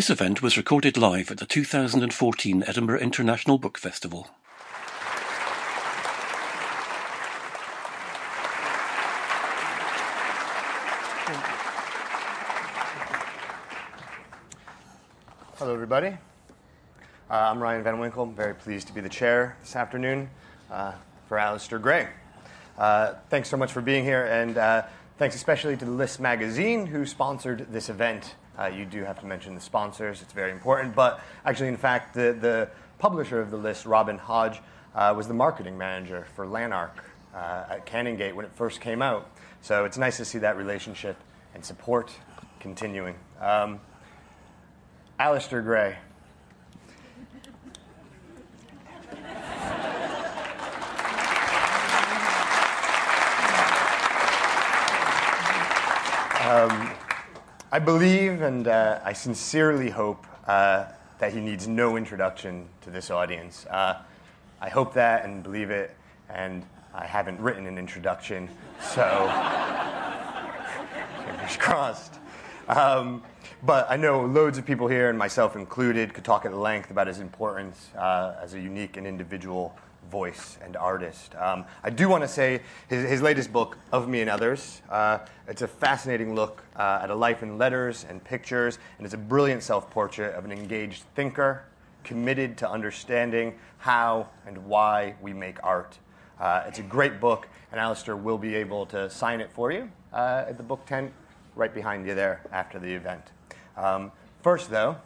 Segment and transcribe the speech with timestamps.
[0.00, 4.28] This event was recorded live at the 2014 Edinburgh International Book Festival.
[15.58, 16.08] Hello, everybody.
[16.08, 16.14] Uh,
[17.28, 18.22] I'm Ryan Van Winkle.
[18.22, 20.30] I'm very pleased to be the chair this afternoon
[20.70, 20.94] uh,
[21.28, 22.08] for Alasdair Gray.
[22.78, 24.84] Uh, thanks so much for being here, and uh,
[25.18, 28.34] thanks especially to the List magazine who sponsored this event.
[28.58, 30.94] Uh, you do have to mention the sponsors, it's very important.
[30.94, 32.68] But actually, in fact, the, the
[32.98, 34.60] publisher of the list, Robin Hodge,
[34.94, 39.30] uh, was the marketing manager for Lanark uh, at Canongate when it first came out.
[39.62, 41.16] So it's nice to see that relationship
[41.54, 42.12] and support
[42.58, 43.14] continuing.
[43.40, 43.80] Um,
[45.18, 45.96] Alasdair Gray.
[57.72, 60.86] I believe and uh, I sincerely hope uh,
[61.20, 63.64] that he needs no introduction to this audience.
[63.66, 64.02] Uh,
[64.60, 65.94] I hope that and believe it,
[66.28, 68.48] and I haven't written an introduction,
[68.80, 69.02] so
[71.24, 72.14] fingers crossed.
[72.66, 73.22] Um,
[73.62, 77.06] but I know loads of people here, and myself included, could talk at length about
[77.06, 79.76] his importance uh, as a unique and individual
[80.10, 81.34] voice and artist.
[81.36, 85.18] Um, I do want to say his, his, latest book, Of Me and Others, uh,
[85.46, 89.18] it's a fascinating look uh, at a life in letters and pictures, and it's a
[89.18, 91.64] brilliant self portrait of an engaged thinker
[92.04, 95.98] committed to understanding how and why we make art.
[96.40, 99.90] Uh, it's a great book, and Alasdair will be able to sign it for you
[100.12, 101.12] uh, at the book tent
[101.54, 103.22] right behind you there after the event.
[103.76, 104.10] Um,
[104.42, 104.96] first, though,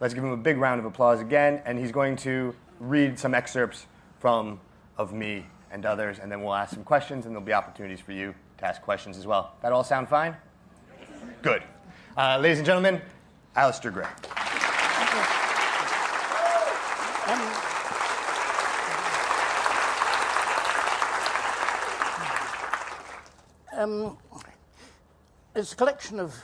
[0.00, 3.34] let's give him a big round of applause again, and he's going to read some
[3.34, 3.86] excerpts
[4.24, 4.58] from
[4.96, 8.12] of me and others, and then we'll ask some questions, and there'll be opportunities for
[8.12, 9.52] you to ask questions as well.
[9.60, 10.34] That all sound fine?
[11.42, 11.62] Good.
[12.16, 13.02] Uh, ladies and gentlemen,
[13.54, 14.06] Alasdair Gray.
[23.76, 24.16] Um,
[25.54, 26.34] it's a collection of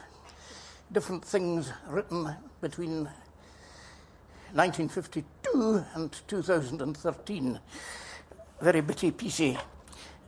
[0.93, 3.05] different things written between
[4.53, 5.25] 1952
[5.55, 7.61] and 2013.
[8.61, 9.59] Very bitty PC.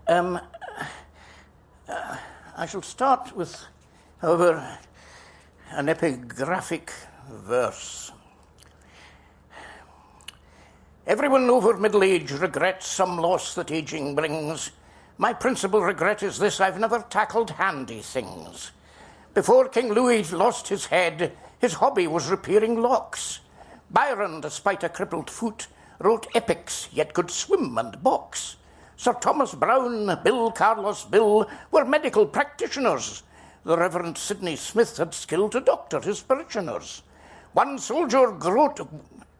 [0.08, 0.40] Um,
[1.88, 2.16] uh,
[2.56, 3.56] I shall start with,
[4.20, 4.78] however,
[5.70, 6.90] an epigraphic
[7.30, 8.12] verse.
[11.06, 14.70] Everyone over middle age regrets some loss that aging brings.
[15.18, 18.72] My principal regret is this I've never tackled handy things.
[19.34, 23.40] Before King Louis lost his head, his hobby was repairing locks.
[23.92, 25.66] Byron, despite a crippled foot,
[25.98, 28.56] wrote epics, yet could swim and box.
[28.96, 33.22] Sir Thomas Browne, Bill Carlos Bill were medical practitioners.
[33.64, 37.02] The Reverend Sydney Smith had skill to doctor his parishioners.
[37.52, 38.80] One soldier wrote,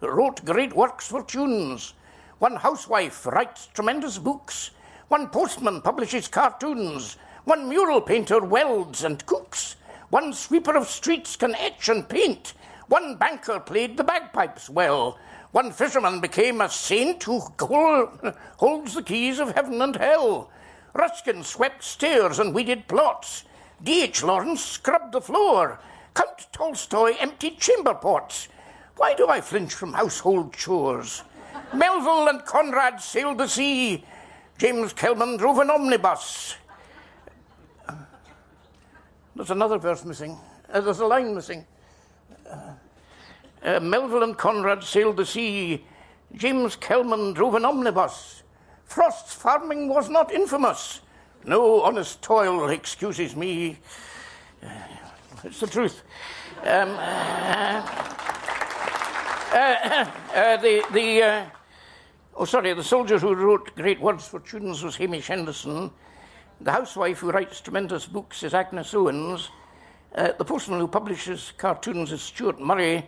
[0.03, 1.95] wrote great works for tunes.
[2.39, 4.73] One housewife writes tremendous books.
[5.09, 7.17] One postman publishes cartoons.
[7.45, 9.77] One mural painter welds and cooks.
[10.11, 12.53] One sweeper of streets can etch and paint.
[12.93, 15.19] One banker played the bagpipes well.
[15.53, 17.41] One fisherman became a saint who
[18.59, 20.51] holds the keys of heaven and hell.
[20.93, 23.45] Ruskin swept stairs and weeded plots.
[23.83, 24.23] D.H.
[24.23, 25.81] Lawrence scrubbed the floor.
[26.13, 28.49] Count Tolstoy emptied chamber pots.
[28.99, 31.23] Why do I flinch from household chores?
[31.73, 34.05] Melville and Conrad sailed the sea.
[34.59, 36.57] James Kelman drove an omnibus.
[39.35, 40.37] There's another verse missing.
[40.71, 41.65] Uh, there's a line missing.
[42.53, 42.62] Uh,
[43.65, 45.85] uh, Melville and Conrad sailed the sea.
[46.35, 48.43] James Kelman drove an omnibus.
[48.85, 51.01] Frost's farming was not infamous.
[51.45, 53.79] No honest toil excuses me.
[54.63, 54.69] Uh,
[55.45, 56.03] it's the truth.
[56.63, 57.83] Um, uh,
[59.53, 61.47] uh, uh the the
[62.37, 65.91] oh sorry, the soldier who wrote great words for tunes was Hamish Henderson.
[66.61, 69.51] The housewife who writes tremendous books is Agnes Owens.
[70.15, 73.05] the postman who publishes cartoons is Stuart Murray.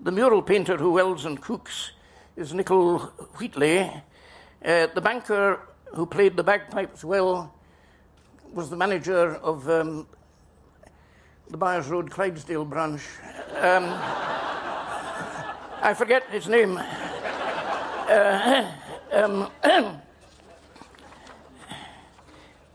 [0.00, 1.92] The mural painter who welds and cooks
[2.36, 2.98] is Nicol
[3.38, 3.80] Wheatley.
[4.62, 5.58] Uh, the banker
[5.94, 7.54] who played the bagpipes well
[8.52, 10.06] was the manager of um,
[11.48, 13.00] the Byres Road Clydesdale branch.
[13.58, 13.84] Um,
[15.80, 16.76] I forget his name.
[16.76, 18.70] Uh,
[19.12, 19.50] um,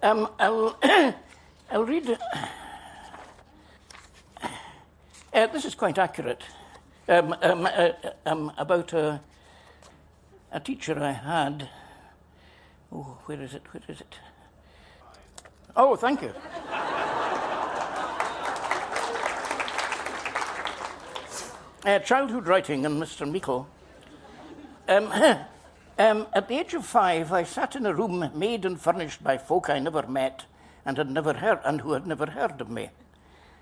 [0.02, 0.76] um, I'll,
[1.72, 2.18] I'll read.
[5.32, 6.42] Uh, this is quite accurate
[7.12, 7.90] um, um, uh,
[8.26, 9.20] um, about a,
[10.52, 11.70] a teacher I had.
[12.92, 13.64] Oh, where is it?
[13.72, 14.16] Where is it?
[15.76, 16.34] Oh, thank you.
[21.84, 23.30] Uh, childhood writing and Mr.
[23.30, 23.68] Meikle.
[24.88, 25.12] Um,
[26.00, 29.38] um, at the age of five, I sat in a room made and furnished by
[29.38, 30.46] folk I never met
[30.86, 32.90] and had never heard and who had never heard of me.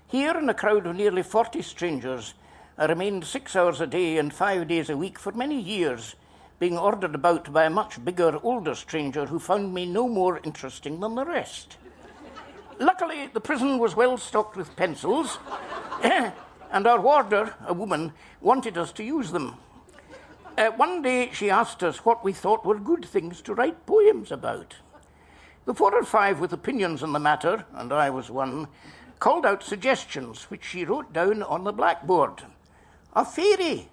[0.06, 2.34] Here, in a crowd of nearly forty strangers,
[2.80, 6.14] I remained six hours a day and five days a week for many years,
[6.58, 10.98] being ordered about by a much bigger, older stranger who found me no more interesting
[10.98, 11.76] than the rest.
[12.78, 15.38] Luckily, the prison was well stocked with pencils,
[16.02, 19.56] and our warder, a woman, wanted us to use them.
[20.56, 24.32] Uh, one day she asked us what we thought were good things to write poems
[24.32, 24.76] about.
[25.66, 28.68] The four or five with opinions on the matter, and I was one,
[29.18, 32.44] called out suggestions which she wrote down on the blackboard.
[33.14, 33.88] A fairy,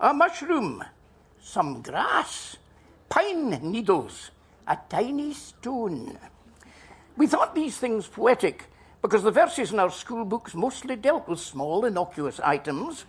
[0.00, 0.82] a mushroom,
[1.40, 2.56] some grass,
[3.08, 4.32] pine needles,
[4.66, 6.18] a tiny stone.
[7.16, 8.64] We thought these things poetic
[9.00, 13.04] because the verses in our school books mostly dealt with small, innocuous items.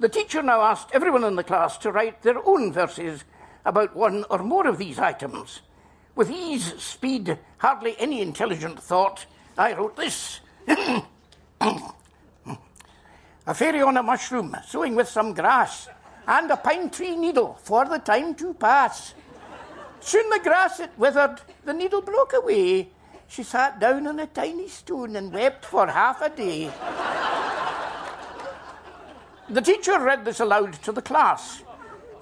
[0.00, 3.24] The teacher now asked everyone in the class to write their own verses
[3.64, 5.60] about one or more of these items.
[6.14, 9.26] With ease, speed, hardly any intelligent thought,
[9.56, 10.40] I wrote this.
[13.46, 15.88] a fairy on a mushroom, sewing with some grass,
[16.26, 19.14] and a pine tree needle for the time to pass.
[20.00, 22.88] Soon the grass it withered, the needle broke away.
[23.26, 26.70] She sat down on a tiny stone and wept for half a day.
[29.48, 31.62] the teacher read this aloud to the class,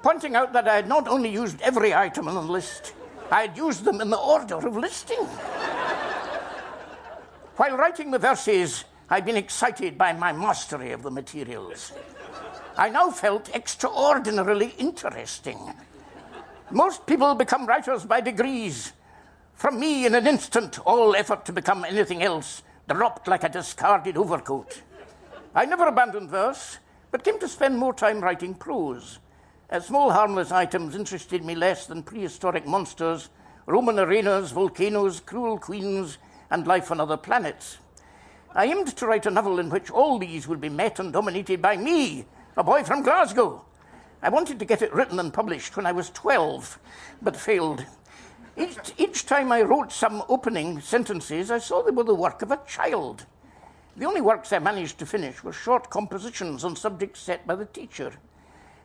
[0.02, 2.94] pointing out that I had not only used every item on the list,
[3.30, 5.24] I had used them in the order of listing.
[7.56, 11.92] While writing the verses, I'd been excited by my mastery of the materials.
[12.76, 15.58] I now felt extraordinarily interesting.
[16.70, 18.92] Most people become writers by degrees.
[19.54, 24.16] From me, in an instant, all effort to become anything else dropped like a discarded
[24.16, 24.80] overcoat.
[25.56, 26.78] I never abandoned verse,
[27.10, 29.18] but came to spend more time writing prose.
[29.68, 33.28] Uh, small, harmless items interested me less than prehistoric monsters,
[33.66, 36.18] Roman arenas, volcanoes, cruel queens,
[36.48, 37.78] and life on other planets.
[38.52, 41.62] I aimed to write a novel in which all these would be met and dominated
[41.62, 42.26] by me,
[42.56, 43.64] a boy from Glasgow.
[44.22, 46.78] I wanted to get it written and published when I was 12,
[47.22, 47.86] but failed.
[48.56, 52.50] Each, each time I wrote some opening sentences, I saw they were the work of
[52.50, 53.24] a child.
[53.96, 57.66] The only works I managed to finish were short compositions on subjects set by the
[57.66, 58.12] teacher.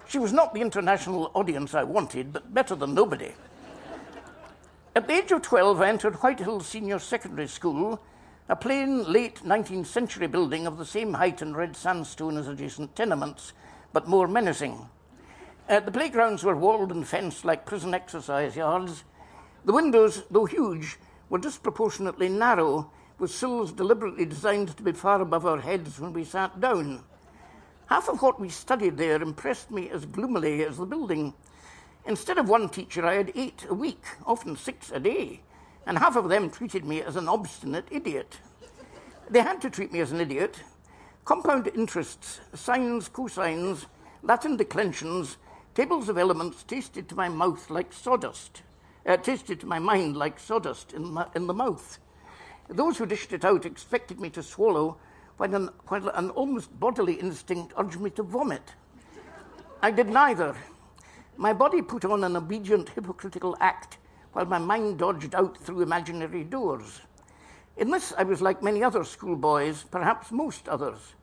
[0.07, 3.33] She was not the international audience I wanted, but better than nobody.
[4.95, 7.99] At the age of 12, I entered Whitehill Senior Secondary School,
[8.47, 12.95] a plain, late 19th century building of the same height and red sandstone as adjacent
[12.95, 13.53] tenements,
[13.91, 14.87] but more menacing.
[15.67, 19.03] Uh, the playgrounds were walled and fenced like prison exercise yards.
[19.65, 20.97] The windows, though huge,
[21.27, 26.23] were disproportionately narrow, with sills deliberately designed to be far above our heads when we
[26.23, 27.03] sat down.
[27.87, 31.33] Half of what we studied there impressed me as gloomily as the building.
[32.05, 35.41] Instead of one teacher, I had eight a week, often six a day,
[35.85, 38.39] and half of them treated me as an obstinate idiot.
[39.29, 40.59] They had to treat me as an idiot.
[41.25, 43.85] Compound interests, sines, cosines,
[44.21, 45.37] Latin declensions,
[45.75, 48.63] tables of elements tasted to my mouth like sawdust,
[49.05, 51.99] uh, tasted to my mind like sawdust in, my, in the mouth.
[52.69, 54.97] Those who dished it out expected me to swallow,
[55.37, 58.73] while an, while an almost bodily instinct urged me to vomit.
[59.81, 60.55] I did neither.
[61.37, 63.97] My body put on an obedient, hypocritical act,
[64.35, 66.99] while my mind dodged out through imaginary doors.
[67.77, 71.15] In this, I was like many other schoolboys, perhaps most others.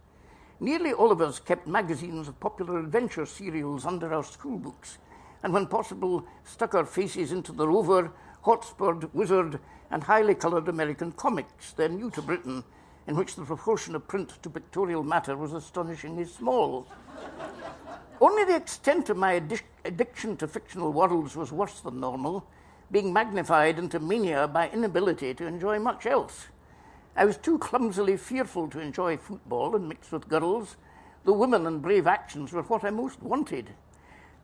[0.60, 4.96] Nearly all of us kept magazines of popular adventure serials under our schoolbooks,
[5.42, 11.12] and when possible, stuck our faces into the Rover, Hotspur, Wizard, and highly coloured American
[11.12, 12.64] comics, then new to Britain,
[13.06, 16.86] in which the proportion of print to pictorial matter was astonishingly small.
[18.22, 22.46] Only the extent of my addic- addiction to fictional worlds was worse than normal,
[22.92, 26.48] being magnified into mania by inability to enjoy much else.
[27.16, 30.76] I was too clumsily fearful to enjoy football and mix with girls.
[31.24, 33.70] The women and brave actions were what I most wanted.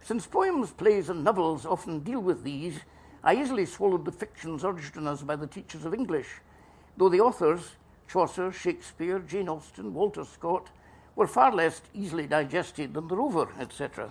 [0.02, 2.80] Since poems, plays, and novels often deal with these,
[3.22, 6.28] I easily swallowed the fictions urged on us by the teachers of English,
[6.96, 7.72] though the authors,
[8.06, 10.68] Chaucer, Shakespeare, Jane Austen, Walter Scott,
[11.16, 14.10] were far less easily digested than the Rover, etc.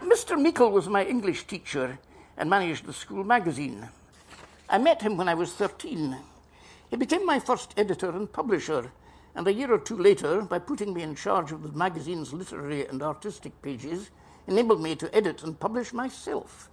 [0.00, 0.40] Mr.
[0.40, 1.98] Meikle was my English teacher
[2.36, 3.88] and managed the school magazine.
[4.68, 6.16] I met him when I was 13.
[6.90, 8.92] He became my first editor and publisher,
[9.34, 12.86] and a year or two later, by putting me in charge of the magazine's literary
[12.86, 14.10] and artistic pages,
[14.46, 16.68] enabled me to edit and publish myself.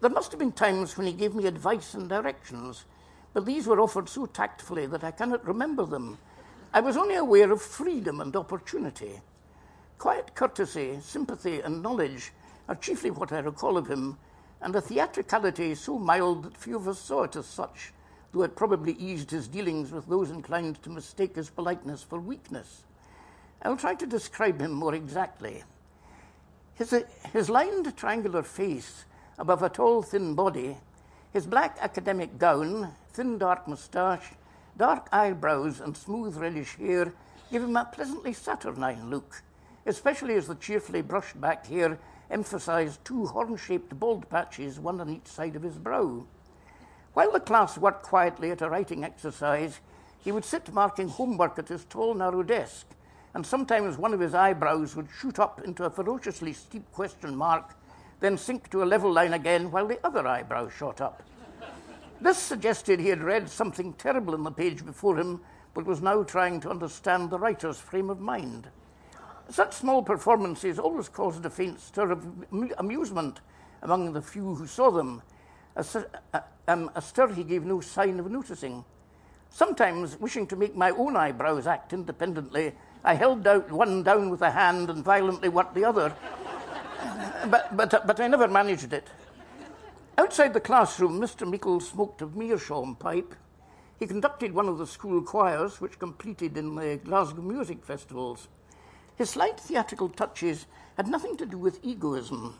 [0.00, 2.84] There must have been times when he gave me advice and directions,
[3.32, 6.18] but these were offered so tactfully that I cannot remember them.
[6.72, 9.20] I was only aware of freedom and opportunity.
[9.98, 12.32] Quiet courtesy, sympathy, and knowledge
[12.68, 14.18] are chiefly what I recall of him,
[14.64, 17.92] and a theatricality so mild that few of us saw it as such,
[18.32, 22.82] though it probably eased his dealings with those inclined to mistake his politeness for weakness.
[23.62, 25.62] I'll try to describe him more exactly.
[26.76, 27.04] His,
[27.34, 29.04] his lined triangular face
[29.38, 30.78] above a tall, thin body,
[31.30, 34.30] his black academic gown, thin dark moustache,
[34.78, 37.12] dark eyebrows, and smooth reddish hair
[37.52, 39.42] give him a pleasantly saturnine look,
[39.84, 41.98] especially as the cheerfully brushed back hair
[42.30, 46.26] emphasized two horn shaped bald patches, one on each side of his brow.
[47.12, 49.80] While the class worked quietly at a writing exercise,
[50.22, 52.86] he would sit marking homework at his tall, narrow desk,
[53.34, 57.74] and sometimes one of his eyebrows would shoot up into a ferociously steep question mark,
[58.20, 61.22] then sink to a level line again while the other eyebrow shot up.
[62.20, 65.40] This suggested he had read something terrible in the page before him,
[65.74, 68.68] but was now trying to understand the writer's frame of mind.
[69.50, 72.26] Such small performances always caused a faint stir of
[72.78, 73.40] amusement
[73.82, 75.22] among the few who saw them,
[75.76, 75.84] a,
[76.66, 78.84] um, a stir he gave no sign of noticing.
[79.50, 82.72] Sometimes, wishing to make my own eyebrows act independently,
[83.04, 86.14] I held out one down with a hand and violently worked the other.
[87.50, 89.08] but, but, but I never managed it.
[90.16, 91.48] Outside the classroom, Mr.
[91.48, 93.34] Meikle smoked a meerschaum pipe.
[93.98, 98.48] He conducted one of the school choirs, which competed in the Glasgow music festivals.
[99.16, 100.66] His slight theatrical touches
[100.96, 102.58] had nothing to do with egoism.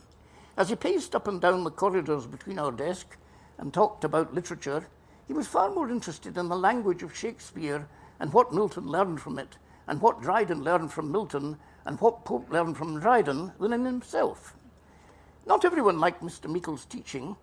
[0.55, 3.17] As he paced up and down the corridors between our desk
[3.57, 4.87] and talked about literature,
[5.27, 7.89] he was far more interested in the language of Shakespeare
[8.21, 12.49] and what Milton learned from it, and what Dryden learned from Milton, and what Pope
[12.49, 14.55] learned from Dryden than in himself.
[15.45, 16.49] Not everyone liked Mr.
[16.49, 17.35] Meikle's teaching.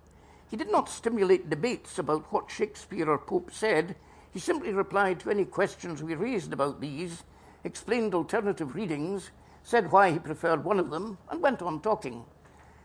[0.49, 3.95] He did not stimulate debates about what Shakespeare or Pope said.
[4.31, 7.25] He simply replied to any questions we raised about these
[7.65, 9.31] explained alternative readings,
[9.63, 12.25] said why he preferred one of them, and went on talking.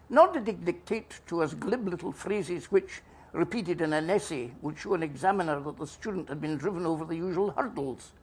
[0.10, 3.02] Nor did he dictate to us glib little phrases which,
[3.34, 7.04] repeated in an essay, would show an examiner that the student had been driven over
[7.04, 8.14] the usual hurdles.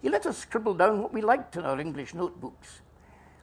[0.00, 2.80] He let us scribble down what we liked in our English notebooks.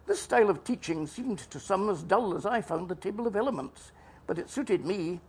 [0.08, 3.36] This style of teaching seemed to some as dull as I found the table of
[3.36, 3.92] elements,
[4.26, 5.20] but it suited me.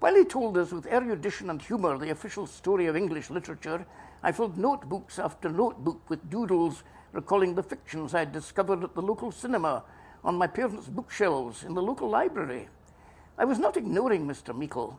[0.00, 3.84] While he told us with erudition and humour the official story of English literature,
[4.20, 6.82] I filled notebooks after notebook with doodles
[7.12, 9.84] recalling the fictions I had discovered at the local cinema,
[10.24, 12.68] on my parents' bookshelves, in the local library.
[13.38, 14.56] I was not ignoring Mr.
[14.56, 14.98] Meikle.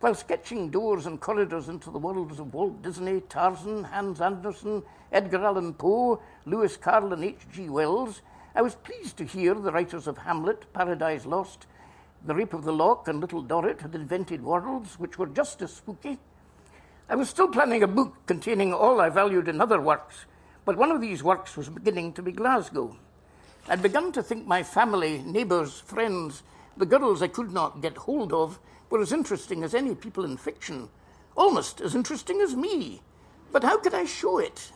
[0.00, 4.82] While sketching doors and corridors into the worlds of Walt Disney, Tarzan, Hans Andersen,
[5.12, 7.68] Edgar Allan Poe, Lewis Carroll, and H.G.
[7.68, 8.20] Wells,
[8.54, 11.66] I was pleased to hear the writers of Hamlet, Paradise Lost,
[12.24, 15.72] The Rape of the Lock, and Little Dorrit had invented worlds which were just as
[15.72, 16.18] spooky
[17.08, 20.24] I was still planning a book containing all I valued in other works,
[20.64, 22.96] but one of these works was beginning to be Glasgow.
[23.68, 26.42] I'd begun to think my family, neighbours, friends,
[26.76, 28.58] the girls I could not get hold of,
[28.90, 30.88] were as interesting as any people in fiction,
[31.36, 33.02] almost as interesting as me.
[33.52, 34.72] But how could I show it?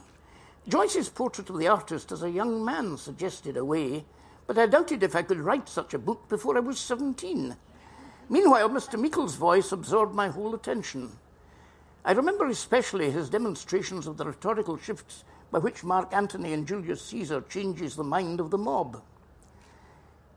[0.69, 4.05] Joyce's portrait of the artist as a young man suggested a way,
[4.47, 7.57] but I doubted if I could write such a book before I was 17.
[8.29, 9.01] Meanwhile, Mr.
[9.01, 11.19] Meikle's voice absorbed my whole attention.
[12.05, 17.03] I remember especially his demonstrations of the rhetorical shifts by which Mark Antony and Julius
[17.07, 19.03] Caesar changes the mind of the mob.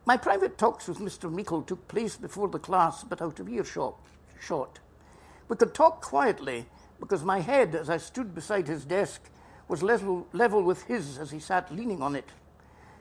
[0.06, 1.32] My private talks with Mr.
[1.32, 3.96] Meikle took place before the class, but out of earshot.
[4.42, 4.80] Short.
[5.48, 6.66] We could talk quietly
[7.00, 9.22] because my head, as I stood beside his desk,
[9.70, 12.30] was level, level with his as he sat leaning on it.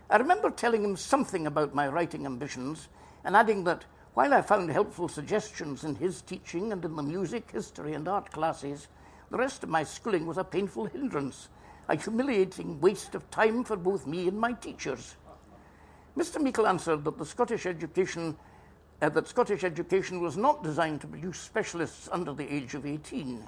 [0.08, 2.88] I remember telling him something about my writing ambitions
[3.24, 7.50] and adding that while I found helpful suggestions in his teaching and in the music,
[7.50, 8.88] history, and art classes,
[9.30, 11.48] the rest of my schooling was a painful hindrance,
[11.88, 15.16] a humiliating waste of time for both me and my teachers.
[16.16, 16.40] Mr.
[16.40, 18.36] Meikle answered that the Scottish education
[19.00, 23.44] uh, that Scottish education was not designed to produce specialists under the age of 18.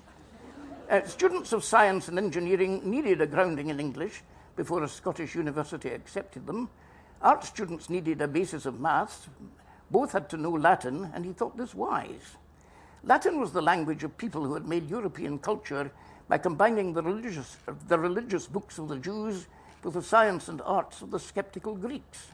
[0.90, 4.22] Uh, students of science and engineering needed a grounding in English
[4.56, 6.68] before a Scottish university accepted them.
[7.22, 9.28] Art students needed a basis of maths,
[9.94, 12.36] both had to know Latin, and he thought this wise.
[13.04, 15.88] Latin was the language of people who had made European culture
[16.26, 19.46] by combining the religious, the religious books of the Jews
[19.84, 22.26] with the science and arts of the skeptical Greeks.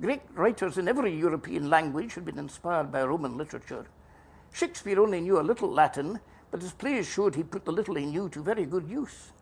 [0.00, 3.86] Greek writers in every European language had been inspired by Roman literature.
[4.52, 6.20] Shakespeare only knew a little Latin,
[6.52, 9.32] but his plays showed he put the little he knew to very good use.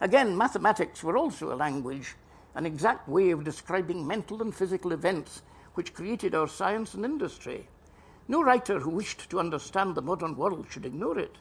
[0.00, 2.14] Again, mathematics were also a language,
[2.54, 5.42] an exact way of describing mental and physical events
[5.74, 7.68] which created our science and industry.
[8.26, 11.36] No writer who wished to understand the modern world should ignore it.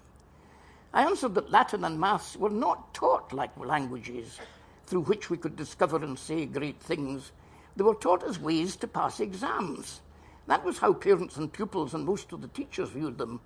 [0.94, 4.40] I answered that Latin and maths were not taught like languages.
[4.86, 7.32] through which we could discover and say great things,
[7.76, 10.02] they were taught as ways to pass exams.
[10.48, 13.40] That was how parents and pupils and most of the teachers viewed them.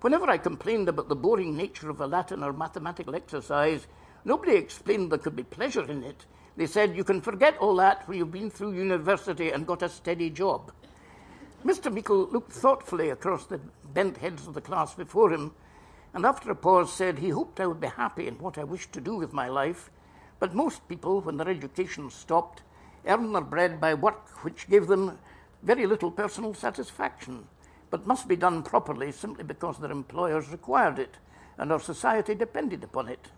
[0.00, 3.86] Whenever I complained about the boring nature of a Latin or mathematical exercise,
[4.24, 6.24] nobody explained there could be pleasure in it.
[6.58, 9.88] They said, You can forget all that when you've been through university and got a
[9.88, 10.72] steady job.
[11.64, 11.92] Mr.
[11.92, 13.60] Meikle looked thoughtfully across the
[13.94, 15.52] bent heads of the class before him,
[16.12, 18.92] and after a pause said he hoped I would be happy in what I wished
[18.94, 19.88] to do with my life,
[20.40, 22.62] but most people, when their education stopped,
[23.06, 25.16] earned their bread by work which gave them
[25.62, 27.46] very little personal satisfaction,
[27.88, 31.18] but must be done properly simply because their employers required it
[31.56, 33.28] and our society depended upon it.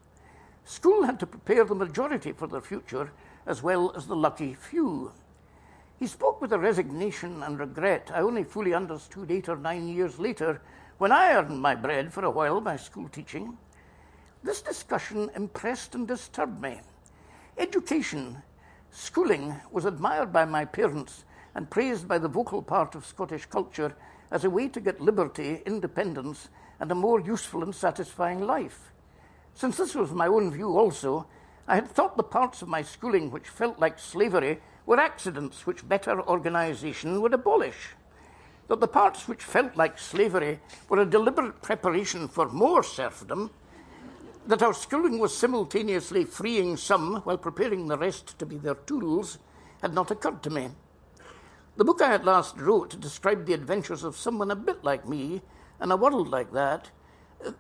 [0.71, 3.11] School had to prepare the majority for their future
[3.45, 5.11] as well as the lucky few.
[5.99, 10.21] He spoke with a resignation and regret I only fully understood eight or nine years
[10.21, 10.63] later
[10.99, 13.59] when I earned my bread for a while by school teaching.
[14.45, 16.83] This discussion impressed and disturbed me.
[17.59, 18.41] Education,
[18.93, 21.25] schooling, was admired by my parents
[21.57, 23.97] and praised by the vocal part of Scottish culture
[24.31, 26.49] as a way to get liberty, independence,
[26.79, 28.93] and a more useful and satisfying life.
[29.55, 31.27] Since this was my own view also,
[31.69, 35.89] I had thought the parts of my schooling which felt like slavery were accidents which
[35.89, 37.91] better organisation would abolish.
[38.69, 43.51] That the parts which felt like slavery were a deliberate preparation for more serfdom,
[44.47, 49.39] that our schooling was simultaneously freeing some while preparing the rest to be their tools,
[49.83, 50.71] had not occurred to me.
[51.77, 55.43] The book I at last wrote described the adventures of someone a bit like me
[55.81, 56.91] in a world like that,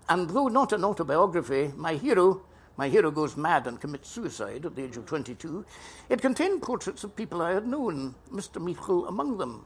[0.08, 2.42] and though not an autobiography, my hero,
[2.76, 5.64] my hero goes mad and commits suicide at the age of 22,
[6.08, 8.62] it contained portraits of people I had known, Mr.
[8.62, 9.64] Meikle among them.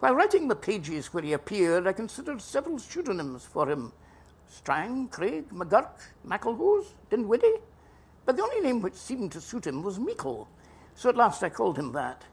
[0.00, 3.92] While writing the pages where he appeared, I considered several pseudonyms for him
[4.48, 7.60] Strang, Craig, McGurk, McElhose, Dinwiddie,
[8.26, 10.48] but the only name which seemed to suit him was Meikle,
[10.94, 12.24] so at last I called him that.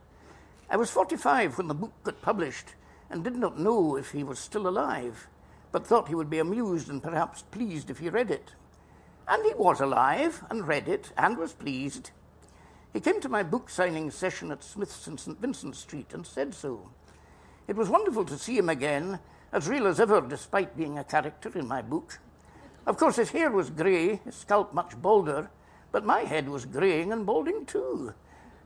[0.69, 2.75] I was 45 when the book got published
[3.09, 5.27] and did not know if he was still alive,
[5.71, 8.53] but thought he would be amused and perhaps pleased if he read it.
[9.27, 12.11] And he was alive and read it and was pleased.
[12.93, 15.39] He came to my book signing session at Smith's in St.
[15.39, 16.89] Vincent Street and said so.
[17.67, 19.19] It was wonderful to see him again,
[19.51, 22.19] as real as ever, despite being a character in my book.
[22.87, 25.51] Of course, his hair was grey, his scalp much balder,
[25.91, 28.13] but my head was greying and balding too.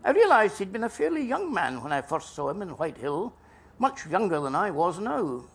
[0.06, 3.34] I realized he'd been a fairly young man when I first saw him in Whitehill,
[3.80, 5.46] much younger than I was now.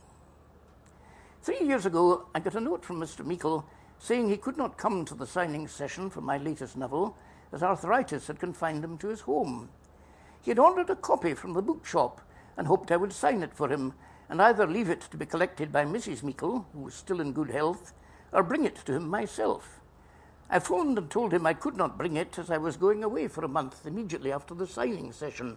[1.40, 3.24] Three years ago, I got a note from Mr.
[3.24, 3.64] Meikle
[3.98, 7.16] saying he could not come to the signing session for my latest novel
[7.52, 9.68] as arthritis had confined him to his home.
[10.42, 12.20] He had ordered a copy from the bookshop
[12.56, 13.94] and hoped I would sign it for him
[14.28, 16.22] and either leave it to be collected by Mrs.
[16.22, 17.92] Meikle, who was still in good health,
[18.32, 19.80] or bring it to him myself.
[20.50, 23.28] I phoned and told him I could not bring it as I was going away
[23.28, 25.56] for a month immediately after the signing session,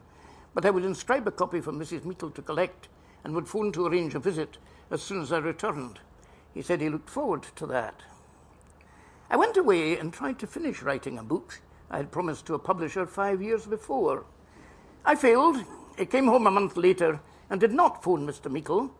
[0.53, 2.05] but I would inscribe a copy for Mrs.
[2.05, 2.87] Meikle to collect
[3.23, 4.57] and would phone to arrange a visit
[4.91, 5.99] as soon as I returned.
[6.53, 8.01] He said he looked forward to that.
[9.29, 12.59] I went away and tried to finish writing a book I had promised to a
[12.59, 14.25] publisher five years before.
[15.03, 15.63] I failed.
[15.97, 18.49] I came home a month later and did not phone Mr.
[18.49, 18.91] Meikle.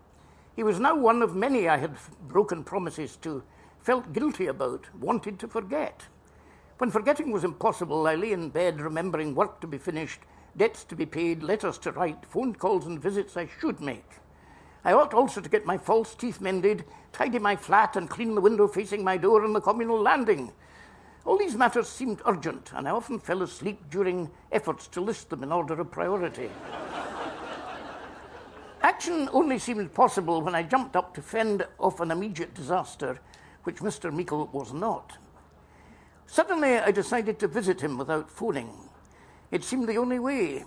[0.56, 1.96] He was now one of many I had
[2.28, 3.44] broken promises to
[3.80, 6.08] felt guilty about, wanted to forget.
[6.78, 10.20] When forgetting was impossible, I lay in bed remembering work to be finished,
[10.58, 14.20] debts to be paid, letters to write, phone calls and visits I should make.
[14.84, 18.42] I ought also to get my false teeth mended, tidy my flat, and clean the
[18.42, 20.52] window facing my door on the communal landing.
[21.24, 25.44] All these matters seemed urgent, and I often fell asleep during efforts to list them
[25.44, 26.50] in order of priority.
[28.82, 33.20] Action only seemed possible when I jumped up to fend off an immediate disaster
[33.64, 34.12] which Mr.
[34.12, 35.18] Meikle was not.
[36.26, 38.90] Suddenly, I decided to visit him without phoning.
[39.52, 40.66] It seemed the only way.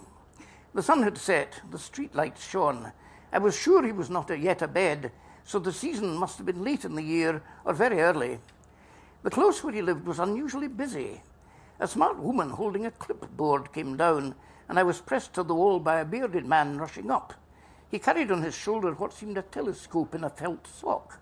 [0.74, 2.92] The sun had set, the street lights shone.
[3.34, 5.10] I was sure he was not yet abed,
[5.42, 8.38] so the season must have been late in the year or very early.
[9.24, 11.20] The close where he lived was unusually busy.
[11.80, 14.36] A smart woman holding a clipboard came down,
[14.68, 17.34] and I was pressed to the wall by a bearded man rushing up.
[17.90, 21.18] He carried on his shoulder what seemed a telescope in a felt sock.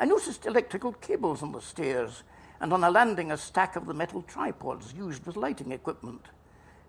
[0.00, 2.24] I noticed electrical cables on the stairs,
[2.60, 6.26] and on a landing, a stack of the metal tripods used as lighting equipment.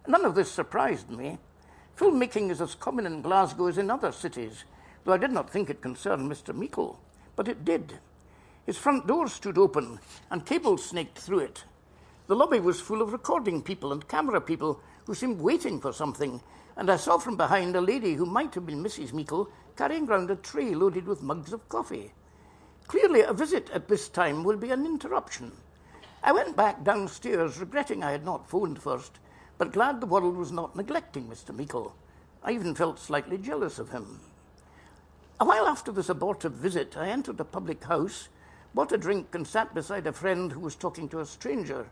[0.08, 1.38] None of this surprised me.
[1.98, 4.66] Filmmaking is as common in Glasgow as in other cities,
[5.04, 6.54] though I did not think it concerned Mr.
[6.54, 7.00] Meikle,
[7.36, 7.98] but it did.
[8.68, 11.64] His front door stood open, and cables snaked through it.
[12.28, 16.40] The lobby was full of recording people and camera people who seemed waiting for something,
[16.76, 19.12] and I saw from behind a lady who might have been Mrs.
[19.12, 22.14] Meikle carrying round a tray loaded with mugs of coffee.
[22.86, 25.52] Clearly, a visit at this time will be an interruption.
[26.22, 29.18] I went back downstairs, regretting I had not phoned first,
[29.58, 31.56] but glad the world was not neglecting Mr.
[31.56, 31.96] Meikle.
[32.44, 34.20] I even felt slightly jealous of him.
[35.40, 38.30] A while after this abortive visit, I entered a public house,
[38.74, 41.88] bought a drink, and sat beside a friend who was talking to a stranger.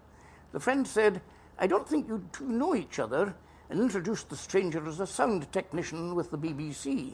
[0.52, 1.22] The friend said,
[1.58, 3.36] I don't think you two know each other,
[3.70, 7.14] and introduced the stranger as a sound technician with the BBC.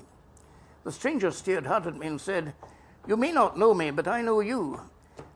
[0.84, 2.54] The stranger stared hard at me and said,
[3.08, 4.82] You may not know me, but I know you.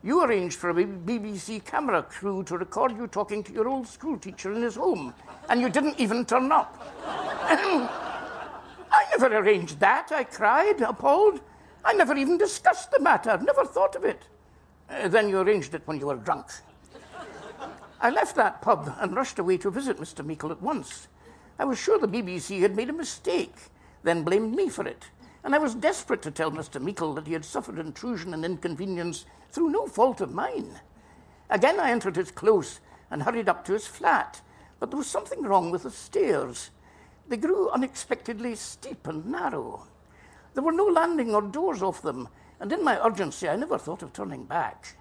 [0.06, 4.20] You arranged for a BBC camera crew to record you talking to your old school
[4.20, 5.16] teacher in his home,
[5.50, 6.80] and you didn't even turn up.
[7.04, 11.42] I never arranged that, I cried, appalled.
[11.84, 14.22] I never even discussed the matter, never thought of it.
[14.92, 16.52] Uh, then you arranged it when you were drunk.
[18.00, 20.24] I left that pub and rushed away to visit Mr.
[20.24, 21.08] Meikle at once.
[21.58, 23.56] I was sure the BBC had made a mistake,
[24.04, 25.10] then blamed me for it.
[25.46, 26.82] And I was desperate to tell Mr.
[26.82, 30.80] Meikle that he had suffered intrusion and inconvenience through no fault of mine.
[31.52, 32.80] Again, I entered his close
[33.12, 34.42] and hurried up to his flat,
[34.80, 36.72] but there was something wrong with the stairs.
[37.28, 39.84] They grew unexpectedly steep and narrow.
[40.56, 42.28] There were no landing or doors off them,
[42.60, 44.98] and in my urgency, I never thought of turning back.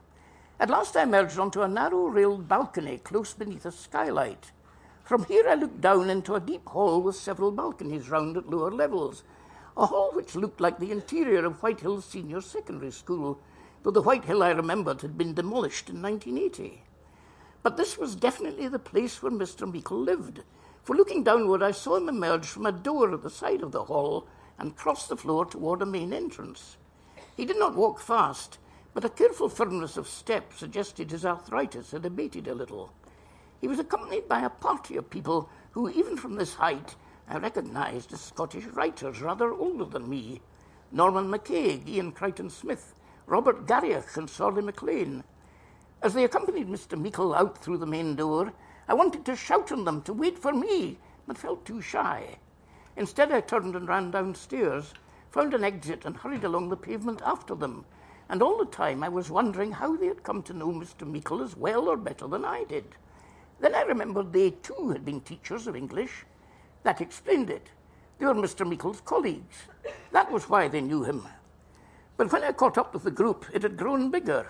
[0.61, 4.53] At last, I emerged onto a narrow railed balcony close beneath a skylight.
[5.05, 8.71] From here, I looked down into a deep hall with several balconies round at lower
[8.71, 9.23] levels,
[9.77, 13.41] a hall which looked like the interior of Whitehill Senior Secondary School,
[13.83, 16.83] though the Whitehill I remembered had been demolished in 1980.
[17.63, 19.71] But this was definitely the place where Mr.
[19.71, 20.43] Meikle lived,
[20.85, 23.85] for looking downward, I saw him emerge from a door at the side of the
[23.85, 24.27] hall
[24.59, 26.77] and cross the floor toward a main entrance.
[27.35, 28.59] He did not walk fast,
[28.93, 32.93] but a careful firmness of step suggested his arthritis had abated a little.
[33.63, 36.95] He was accompanied by a party of people who, even from this height,
[37.27, 40.43] I recognized as Scottish writers rather older than me
[40.93, 42.95] Norman MacCaig, Iain Crichton Smith,
[43.27, 45.25] Robert Garioch, and Sorley MacLean.
[46.03, 47.01] As they accompanied Mr.
[47.01, 48.53] Meikle out through the main door,
[48.87, 52.39] I wanted to shout on them to wait for me, but felt too shy.
[52.97, 54.93] Instead, I turned and ran downstairs,
[55.31, 57.87] found an exit, and hurried along the pavement after them.
[58.29, 61.07] And all the time, I was wondering how they had come to know Mr.
[61.07, 62.85] Meikle as well or better than I did.
[63.61, 66.25] Then I remembered they too had been teachers of English.
[66.85, 67.71] That explained it.
[68.19, 68.67] They were Mr.
[68.67, 69.57] Meikle's colleagues.
[70.13, 71.27] That was why they knew him.
[72.17, 74.47] But when I caught up with the group, it had grown bigger.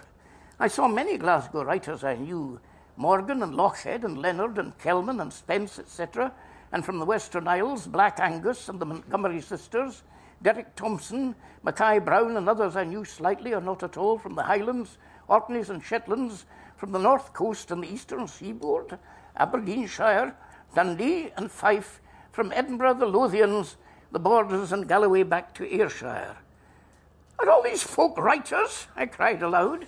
[0.60, 2.60] I saw many Glasgow writers I knew
[2.96, 6.32] Morgan and Lochhead and Leonard and Kelman and Spence, etc.,
[6.72, 10.02] and from the Western Isles, Black Angus and the Montgomery sisters,
[10.42, 14.42] Derick Thomson, Mackay Brown, and others I knew slightly or not at all from the
[14.42, 16.44] Highlands, Orkneys, and Shetlands,
[16.76, 18.98] from the North Coast and the Eastern Seaboard,
[19.36, 20.36] Aberdeenshire,
[20.74, 22.00] Dundee, and Fife,
[22.34, 23.76] from Edinburgh, the Lothians,
[24.10, 26.36] the Borders, and Galloway back to Ayrshire.
[27.38, 28.88] Are all these folk writers?
[28.96, 29.86] I cried aloud.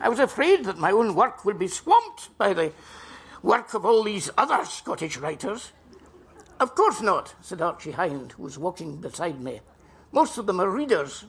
[0.00, 2.72] I was afraid that my own work would be swamped by the
[3.42, 5.72] work of all these other Scottish writers.
[6.58, 9.60] Of course not, said Archie Hind, who was walking beside me.
[10.10, 11.26] Most of them are readers.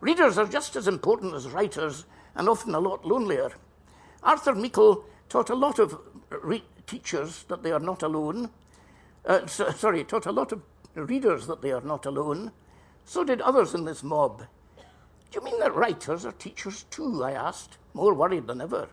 [0.00, 3.52] Readers are just as important as writers and often a lot lonelier.
[4.24, 8.50] Arthur Meikle taught a lot of uh, re- teachers that they are not alone.
[9.24, 10.62] Uh, so, sorry, taught a lot of
[10.94, 12.52] readers that they are not alone.
[13.04, 14.44] So did others in this mob.
[15.30, 17.22] Do you mean that writers are teachers too?
[17.24, 18.88] I asked, more worried than ever.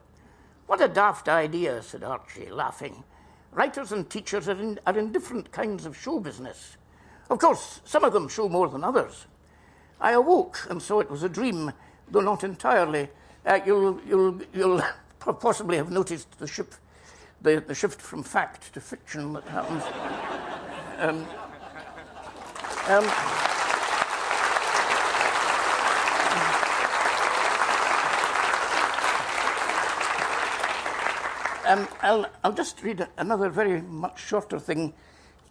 [0.67, 3.03] What a daft idea, said Archie, laughing.
[3.51, 6.77] Writers and teachers are in, are in different kinds of show business.
[7.29, 9.25] Of course, some of them show more than others.
[9.99, 11.73] I awoke and saw it was a dream,
[12.09, 13.09] though not entirely.
[13.45, 14.81] Uh, you'll, you'll, you'll
[15.19, 16.79] possibly have noticed the shift,
[17.41, 19.84] the, the shift from fact to fiction that happens.
[20.99, 21.28] um,
[22.88, 23.39] um,
[31.69, 34.91] Um, I'll, I'll just read another very much shorter thing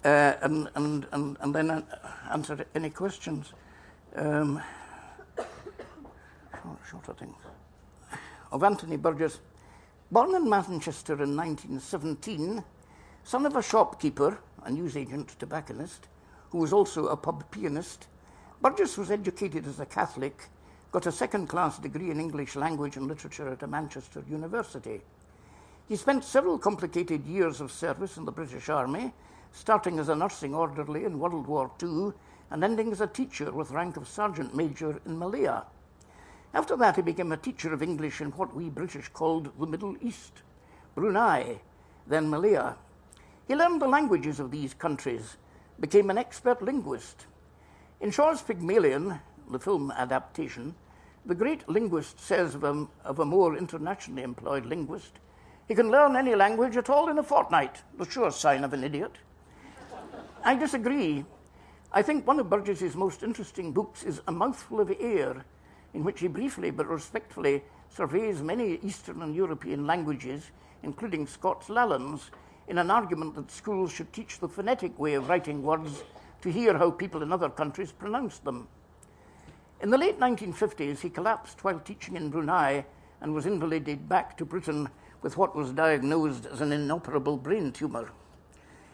[0.04, 1.84] uh, and, and, and, and then
[2.32, 3.52] answer any questions.
[4.16, 4.60] Um,
[6.90, 7.34] shorter thing.
[8.50, 9.38] Of Anthony Burgess.
[10.10, 12.64] Born in Manchester in 1917,
[13.24, 16.08] son of a shopkeeper, a newsagent tobacconist,
[16.48, 18.06] who was also a pub pianist,
[18.62, 20.48] Burgess was educated as a Catholic,
[20.92, 25.02] got a second class degree in English language and literature at a Manchester university.
[25.86, 29.12] He spent several complicated years of service in the British Army,
[29.52, 32.14] starting as a nursing orderly in World War II
[32.50, 35.64] and ending as a teacher with rank of sergeant major in Malaya.
[36.58, 39.94] After that, he became a teacher of English in what we British called the Middle
[40.00, 40.42] East,
[40.96, 41.60] Brunei,
[42.08, 42.74] then Malaya.
[43.46, 45.36] He learned the languages of these countries,
[45.78, 47.26] became an expert linguist.
[48.00, 50.74] In Shaw's Pygmalion, the film adaptation,
[51.24, 55.20] the great linguist says of a, of a more internationally employed linguist,
[55.68, 58.82] He can learn any language at all in a fortnight, the sure sign of an
[58.82, 59.12] idiot.
[60.42, 61.24] I disagree.
[61.92, 65.44] I think one of Burgess's most interesting books is A Mouthful of Air,
[65.94, 70.50] in which he briefly but respectfully surveys many Eastern and European languages,
[70.82, 72.30] including Scots Lallands,
[72.68, 76.04] in an argument that schools should teach the phonetic way of writing words
[76.42, 78.68] to hear how people in other countries pronounce them.
[79.80, 82.84] In the late 1950s, he collapsed while teaching in Brunei
[83.20, 84.88] and was invalided back to Britain
[85.22, 88.10] with what was diagnosed as an inoperable brain tumour.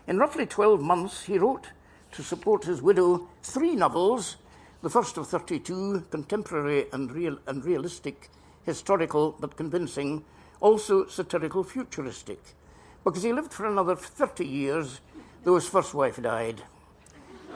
[0.07, 1.69] In roughly 12 months, he wrote
[2.13, 4.37] to support his widow three novels,
[4.85, 8.29] the first of 32, contemporary and, real, and realistic,
[8.65, 10.23] historical but convincing,
[10.61, 12.55] also satirical futuristic,
[13.03, 15.01] because he lived for another 30 years,
[15.43, 16.61] though his first wife died.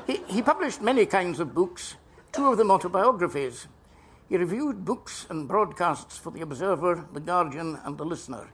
[0.06, 1.96] He, he published many kinds of books,
[2.32, 3.66] two of them autobiographies.
[4.30, 8.48] He reviewed books and broadcasts for The Observer, The Guardian, and The Listener.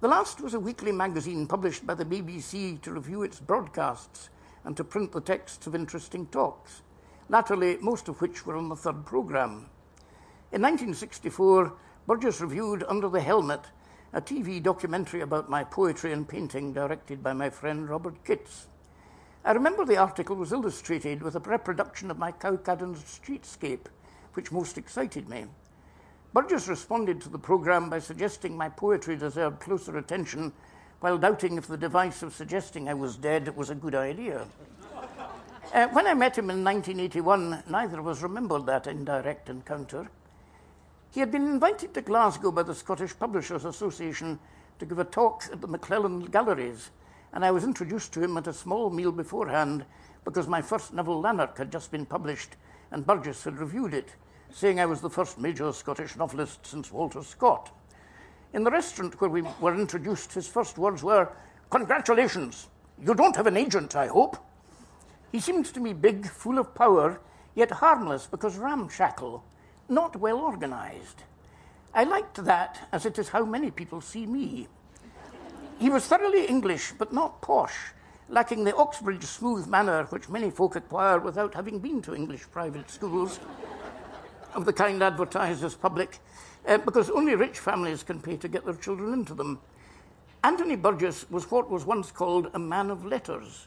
[0.00, 4.28] The last was a weekly magazine published by the BBC to review its broadcasts
[4.64, 6.82] and to print the texts of interesting talks,
[7.30, 9.66] latterly, most of which were on the third programme.
[10.50, 11.72] In 1964,
[12.08, 13.66] Burgess reviewed Under the Helmet,
[14.12, 18.66] a TV documentary about my poetry and painting directed by my friend Robert Kitts.
[19.44, 23.86] I remember the article was illustrated with a reproduction of my Cowcaddens streetscape,
[24.34, 25.44] which most excited me.
[26.34, 30.52] Burgess responded to the programme by suggesting my poetry deserved closer attention
[30.98, 34.48] while doubting if the device of suggesting I was dead was a good idea.
[35.72, 40.10] Uh, when I met him in 1981, neither of us remembered that indirect encounter.
[41.12, 44.40] He had been invited to Glasgow by the Scottish Publishers Association
[44.80, 46.90] to give a talk at the McLellan Galleries,
[47.32, 49.84] and I was introduced to him at a small meal beforehand
[50.24, 52.56] because my first novel, Lanark, had just been published
[52.90, 54.16] and Burgess had reviewed it
[54.52, 57.70] saying I was the first major Scottish novelist since Walter Scott.
[58.52, 61.28] In the restaurant where we were introduced, his first words were,
[61.70, 62.66] Congratulations!
[63.00, 64.36] You don't have an agent, I hope.
[65.32, 67.20] He seems to me big, full of power,
[67.54, 69.44] yet harmless because ramshackle,
[69.88, 71.22] not well organized.
[71.94, 74.68] I liked that, as it is how many people see me.
[75.78, 77.92] He was thoroughly English, but not posh,
[78.28, 82.90] lacking the Oxbridge smooth manner which many folk acquire without having been to English private
[82.90, 83.40] schools
[84.54, 86.18] of the kind advertised as public,
[86.66, 89.58] uh, because only rich families can pay to get their children into them.
[90.42, 93.66] Anthony Burgess was what was once called a man of letters.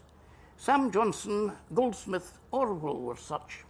[0.56, 3.64] Sam Johnson, Goldsmith, Orwell were such.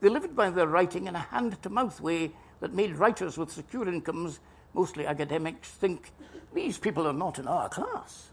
[0.00, 3.52] They lived by their writing in a hand to mouth way that made writers with
[3.52, 4.40] secure incomes,
[4.74, 6.10] mostly academics, think
[6.54, 8.30] these people are not in our class.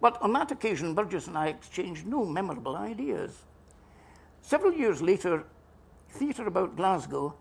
[0.00, 3.42] But on that occasion, Burgess and I exchanged no memorable ideas.
[4.42, 5.44] Several years later,
[6.08, 7.34] Theatre About Glasgow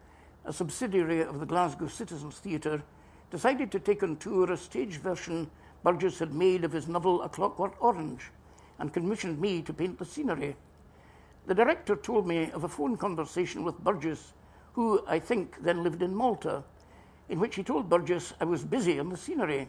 [0.45, 2.83] a subsidiary of the Glasgow Citizens Theatre,
[3.31, 5.49] decided to take on tour a stage version
[5.83, 8.31] Burgess had made of his novel A Clockwork Orange
[8.79, 10.55] and commissioned me to paint the scenery.
[11.47, 14.33] The director told me of a phone conversation with Burgess,
[14.73, 16.63] who I think then lived in Malta,
[17.29, 19.67] in which he told Burgess I was busy on the scenery.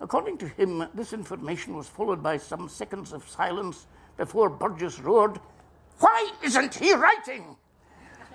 [0.00, 5.40] According to him, this information was followed by some seconds of silence before Burgess roared,
[5.98, 7.56] Why isn't he writing?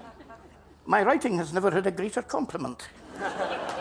[0.86, 2.88] My writing has never had a greater compliment.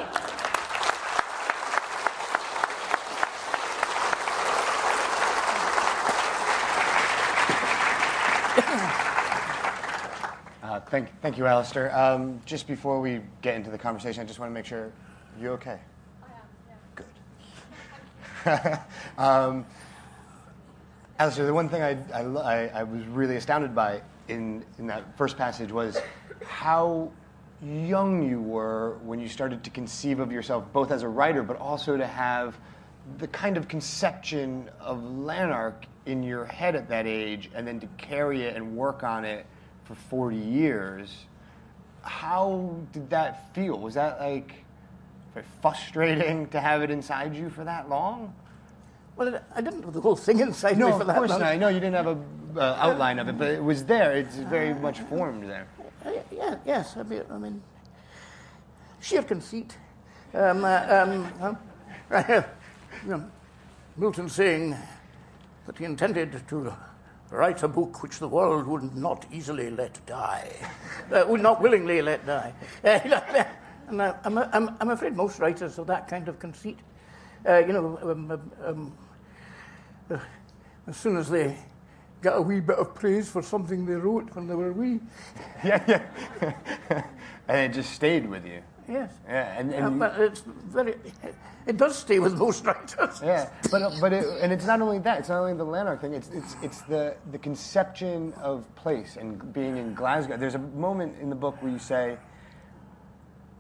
[10.91, 11.95] thank, thank you, Alasdair.
[11.95, 14.93] Um, just before we get into the conversation, I just want to make sure
[15.41, 15.79] you're okay.
[16.23, 17.03] I am,
[18.45, 18.81] yeah.
[19.17, 19.19] Good.
[19.23, 19.67] um,
[21.19, 25.37] Alasdair, the one thing I, I, I was really astounded by in, in that first
[25.37, 25.99] passage was
[26.45, 27.11] how
[27.63, 31.57] young you were when you started to conceive of yourself both as a writer but
[31.57, 32.59] also to have
[33.19, 37.87] the kind of conception of Lanark in your head at that age and then to
[37.97, 39.47] carry it and work on it
[39.87, 41.25] for 40 years.
[42.03, 43.79] How did that feel?
[43.79, 44.65] Was that like
[45.61, 48.35] frustrating to have it inside you for that long?
[49.17, 51.17] Well, I didn't have the whole thing inside no, me for that long.
[51.17, 51.53] No, of course not.
[51.53, 52.19] I know you didn't have a
[52.57, 54.17] uh, outline of it, but it was there.
[54.17, 55.67] It's very much formed there.
[56.05, 56.97] Uh, yeah, yes.
[56.97, 57.63] I mean, I mean
[59.01, 59.77] sheer conceit.
[60.35, 61.59] Um, uh, um,
[63.07, 63.31] know,
[63.97, 64.77] Milton saying
[65.67, 66.75] that he intended to
[67.31, 70.51] write a book which the world would not easily let die,
[71.13, 72.53] uh, would not willingly let die.
[72.83, 76.79] And uh, I'm, I'm, I'm afraid most writers have that kind of conceit.
[77.47, 78.99] Uh, you know, um, um, um
[80.11, 80.19] uh,
[80.87, 81.57] as soon as they
[82.23, 85.01] get a wee bit of praise for something they wrote when they were wee.
[85.65, 87.03] Yeah, yeah.
[87.49, 88.63] and it just stayed with you.
[88.89, 89.13] Yes.
[89.27, 90.95] Yeah, and, and but it's very.
[91.67, 93.21] It does stay with most writers.
[93.23, 95.21] Yeah, but but it, and it's not only that.
[95.21, 96.15] It's not only the Lanark thing.
[96.15, 100.37] It's it's it's the the conception of place and being in Glasgow.
[100.37, 102.17] There's a moment in the book where you say,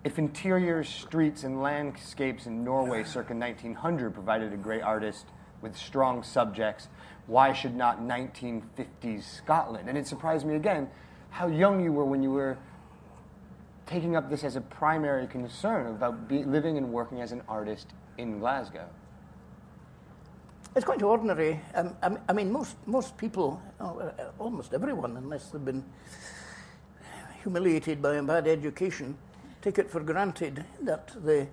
[0.04, 5.26] if interior streets and landscapes in Norway circa 1900 provided a great artist
[5.60, 6.88] with strong subjects,
[7.26, 9.88] why should not 1950s Scotland?
[9.88, 10.88] And it surprised me again
[11.30, 12.56] how young you were when you were
[13.86, 17.88] taking up this as a primary concern about be, living and working as an artist
[18.18, 18.88] in Glasgow.
[20.74, 21.60] It's quite ordinary.
[21.74, 25.84] Um, I, mean, most most people, uh, almost everyone, unless they've been
[27.42, 29.16] humiliated by a bad education,
[29.62, 31.46] take it for granted that the,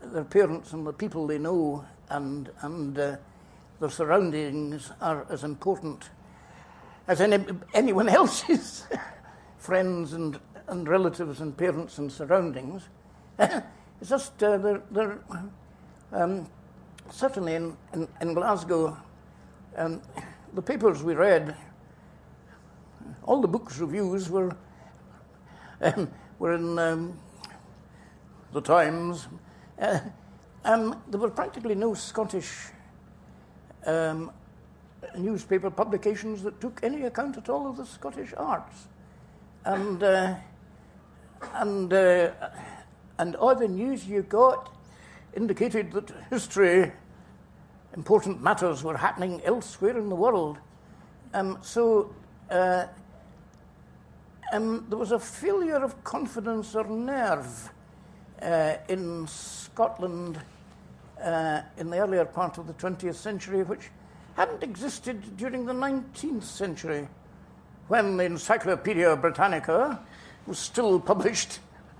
[0.00, 3.16] their parents and the people they know and and uh,
[3.80, 6.10] their surroundings are as important
[7.08, 8.86] as any, anyone else's
[9.58, 12.88] friends and, and relatives and parents and surroundings.
[13.38, 15.18] it's just uh, they're,
[16.12, 16.46] um,
[17.10, 18.96] certainly in, in, in Glasgow,
[19.76, 20.00] um,
[20.54, 21.54] the papers we read,
[23.24, 24.56] all the books reviews were
[25.80, 27.18] um, were in um,
[28.52, 29.28] the Times.
[29.78, 30.00] Uh,
[30.64, 32.68] um, there were practically no Scottish
[33.84, 34.32] um,
[35.16, 38.88] newspaper publications that took any account at all of the Scottish arts,
[39.64, 40.34] and uh,
[41.54, 42.30] and uh,
[43.18, 44.74] and all the news you got
[45.34, 46.92] indicated that history,
[47.94, 50.58] important matters were happening elsewhere in the world.
[51.34, 52.14] Um, so
[52.50, 52.86] uh,
[54.52, 57.70] um, there was a failure of confidence or nerve
[58.42, 60.40] uh, in Scotland
[61.22, 63.90] uh, in the earlier part of the 20th century, which
[64.36, 67.08] hadn't existed during the 19th century,
[67.88, 69.98] when the Encyclopedia Britannica
[70.46, 71.58] was still published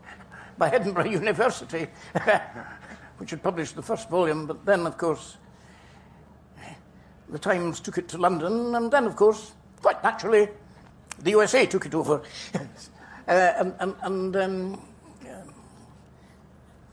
[0.58, 1.86] by Edinburgh University,
[3.18, 5.36] which had published the first volume, but then, of course,
[7.28, 10.48] the Times took it to London, and then, of course, quite naturally,
[11.18, 12.22] the USA took it over.
[12.54, 14.82] uh, and and, and um,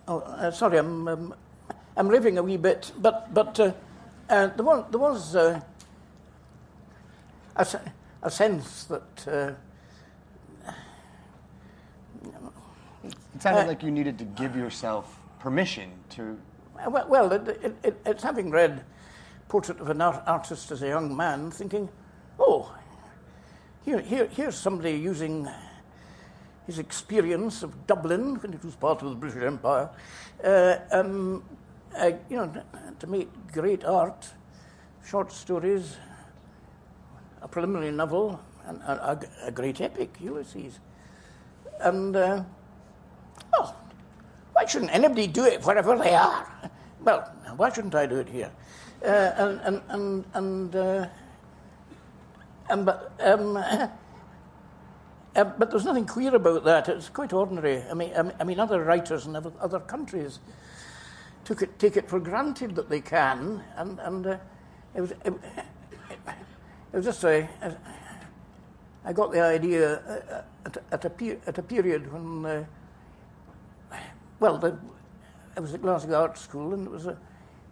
[0.08, 1.36] oh, uh, sorry, I'm, um,
[1.96, 3.74] I'm raving a wee bit, but, but uh,
[4.30, 5.60] uh, there was, there was uh,
[7.56, 7.68] a,
[8.24, 9.28] a sense that.
[9.28, 9.54] Uh,
[13.04, 16.38] It sounded Uh, like you needed to give yourself permission to.
[16.80, 18.84] Uh, Well, well it, it, it, it's having read
[19.50, 21.90] Portrait of an Art- Artist as a Young Man, thinking,
[22.40, 22.74] oh,
[23.86, 25.48] here, here, here's somebody using
[26.66, 29.90] his experience of Dublin, when it was part of the British Empire,
[30.44, 31.44] uh, um,
[31.98, 32.52] uh, you know,
[33.00, 34.30] to make great art,
[35.06, 35.98] short stories,
[37.42, 40.80] a preliminary novel, and a, a, a great epic, Ulysses.
[41.82, 42.44] And, uh,
[43.52, 43.76] well,
[44.54, 46.48] why shouldn't anybody do it wherever they are?
[47.02, 47.22] Well,
[47.58, 48.52] why shouldn't I do it here?
[49.04, 51.08] Uh, and and and and, uh,
[52.70, 53.58] and but um,
[55.36, 56.88] uh, but there's nothing queer about that.
[56.88, 57.84] It's quite ordinary.
[57.90, 60.40] I mean, I mean, other writers in other, countries
[61.44, 64.38] took it, take it for granted that they can, and and uh,
[64.96, 67.48] it was it, it was just a.
[69.06, 70.02] I got the idea
[70.66, 72.64] at, at, a, at a period when, uh,
[74.40, 74.78] well, the,
[75.56, 77.18] I was at Glasgow Art School, and it was a,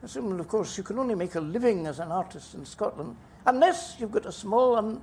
[0.04, 3.96] assumed, of course, you can only make a living as an artist in Scotland unless
[4.00, 5.02] you've got a small, um,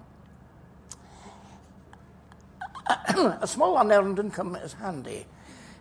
[3.40, 5.26] a small unearned income is handy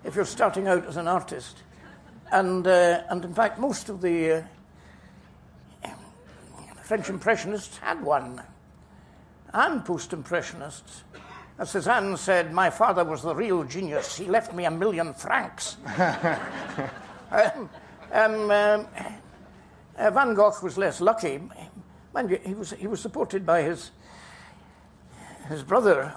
[0.03, 1.57] if you're starting out as an artist.
[2.31, 4.43] And, uh, and in fact, most of the
[5.83, 5.89] uh,
[6.83, 8.41] French Impressionists had one
[9.53, 11.03] and post impressionists.
[11.59, 14.15] As Cézanne said, my father was the real genius.
[14.15, 15.77] He left me a million francs.
[17.31, 17.69] um,
[18.11, 18.87] um, um,
[19.97, 21.41] uh, Van Gogh was less lucky.
[22.13, 23.89] Mind you, he was, he was supported by his,
[25.49, 26.13] his brother.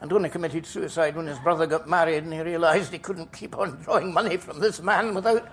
[0.00, 3.56] And only committed suicide when his brother got married and he realized he couldn't keep
[3.56, 5.48] on drawing money from this man without.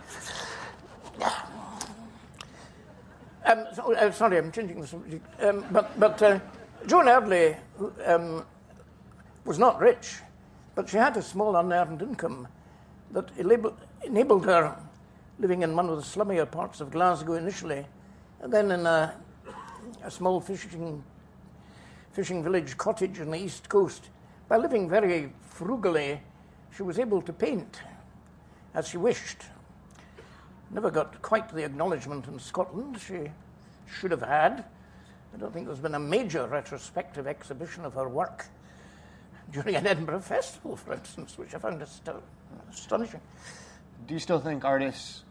[3.46, 5.44] Um, so, uh, sorry, I'm changing the subject.
[5.44, 6.40] Um, but but uh,
[6.88, 7.56] Joan Eardley
[8.06, 8.46] um,
[9.44, 10.18] was not rich,
[10.76, 12.48] but she had a small unearned income
[13.12, 14.78] that enabled, her
[15.40, 17.88] living in one of the slummier parts of Glasgow initially,
[18.40, 19.16] and then in a,
[20.04, 21.04] a small fishing
[22.14, 24.10] fishing village cottage on the east coast.
[24.48, 26.22] By living very frugally,
[26.76, 27.82] she was able to paint
[28.76, 29.44] as she wished.
[30.70, 33.32] Never got quite the acknowledgement in Scotland she
[33.92, 34.66] should have had.
[35.36, 38.46] I don't think there's been a major retrospective exhibition of her work
[39.52, 42.08] during an Edinburgh festival, for instance, which I found ast-
[42.72, 43.20] astonishing.
[44.08, 45.24] Do you still think artists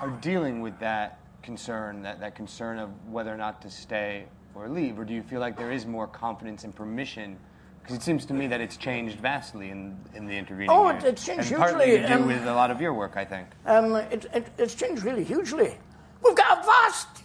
[0.00, 4.24] are dealing with that concern, that, that concern of whether or not to stay
[4.56, 4.98] or leave?
[4.98, 7.38] Or do you feel like there is more confidence and permission?
[7.80, 11.04] Because it seems to me that it's changed vastly in, in the intervening Oh, years.
[11.04, 13.16] it- it's changed and partly hugely, to do um, with a lot of your work,
[13.16, 13.46] I think.
[13.66, 15.78] Um, it, it, it's changed really hugely.
[16.24, 17.22] We've got a vast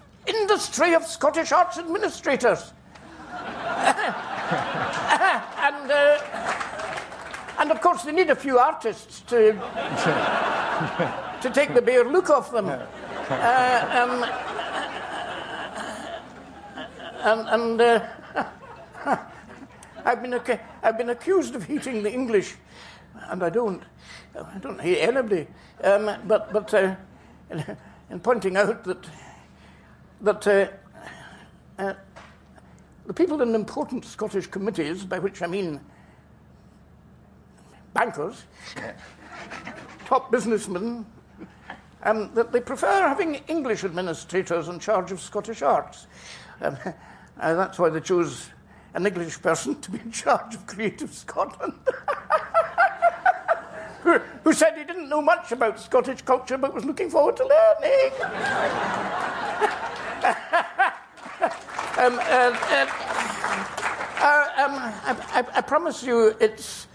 [0.48, 2.72] industry of Scottish arts administrators.
[3.32, 3.42] and,
[5.92, 6.18] uh,
[7.60, 9.52] and of course, they need a few artists to,
[11.42, 12.68] to take the bare look off them.
[12.68, 12.86] Uh,
[13.92, 14.24] um,
[17.24, 18.00] and and uh,
[20.06, 22.56] I've, been ac- I've been accused of hating the English,
[23.30, 23.84] and I don't.
[24.34, 25.48] I don't hate anybody.
[25.84, 26.96] Um, but but uh,
[28.10, 29.06] in pointing out that
[30.22, 30.68] that uh,
[31.82, 31.94] uh,
[33.06, 35.80] the people in important Scottish committees, by which I mean
[37.94, 38.44] bankers,
[40.06, 41.06] top businessmen,
[42.04, 46.08] um, that they prefer having English administrators in charge of Scottish arts.
[46.62, 46.78] Um,
[47.40, 48.50] uh, that's why they chose
[48.94, 51.74] an English person to be in charge of Creative Scotland.
[54.02, 57.44] who, who said he didn't know much about Scottish culture but was looking forward to
[57.44, 58.12] learning.
[61.98, 62.88] um, uh, uh,
[64.20, 64.74] uh, um,
[65.06, 66.88] I, I, promise you, it's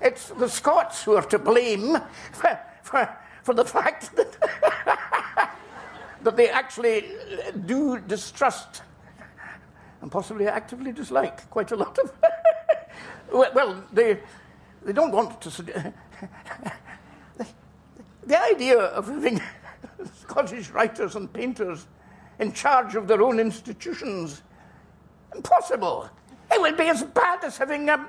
[0.00, 1.98] it's the Scots who are to blame
[2.32, 4.36] for, for, for the fact that,
[6.22, 7.04] that they actually
[7.66, 8.82] do distrust
[10.00, 12.12] and possibly actively dislike quite a lot of.
[13.54, 14.18] well, they,
[14.84, 15.50] they don't want to.
[15.62, 15.92] the,
[18.24, 19.40] the idea of having
[20.28, 21.86] Scottish writers and painters
[22.38, 24.42] in charge of their own institutions
[25.34, 26.10] impossible.
[26.52, 28.08] It would be as bad as having um,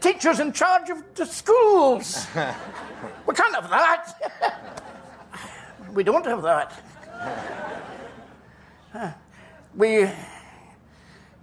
[0.00, 2.26] teachers in charge of the schools.
[3.26, 4.62] we can't have that.
[5.92, 6.72] we don't have that.
[9.74, 10.08] we,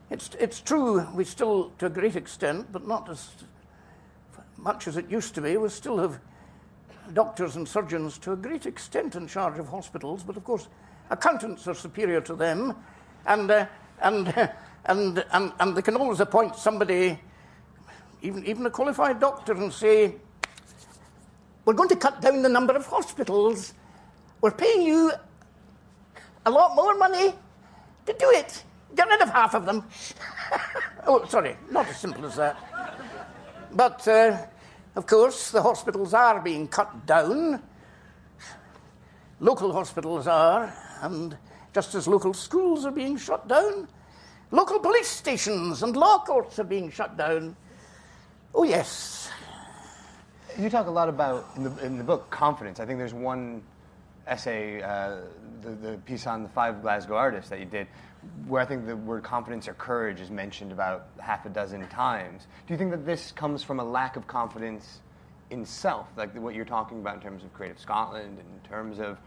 [0.09, 3.29] it's, it's true, we still, to a great extent, but not as
[4.57, 6.19] much as it used to be, we still have
[7.11, 10.67] doctors and surgeons to a great extent in charge of hospitals, but of course,
[11.09, 12.75] accountants are superior to them,
[13.25, 13.65] and, uh,
[14.01, 14.27] and,
[14.85, 17.19] and, and, and they can always appoint somebody,
[18.21, 20.15] even, even a qualified doctor, and say,
[21.65, 23.73] We're going to cut down the number of hospitals.
[24.41, 25.11] We're paying you
[26.45, 27.33] a lot more money
[28.05, 28.63] to do it.
[28.95, 29.83] Get rid of half of them.
[31.07, 32.57] oh, sorry, not as simple as that.
[33.73, 34.45] But, uh,
[34.95, 37.61] of course, the hospitals are being cut down.
[39.39, 41.37] Local hospitals are, and
[41.73, 43.87] just as local schools are being shut down,
[44.51, 47.55] local police stations and law courts are being shut down.
[48.53, 49.29] Oh, yes.
[50.59, 52.81] You talk a lot about in the in the book confidence.
[52.81, 53.63] I think there's one
[54.27, 55.21] essay, uh,
[55.61, 57.87] the the piece on the five Glasgow artists that you did,
[58.47, 62.47] where I think the word confidence or courage is mentioned about half a dozen times.
[62.67, 65.01] Do you think that this comes from a lack of confidence
[65.49, 69.17] in self, like what you're talking about in terms of Creative Scotland, in terms of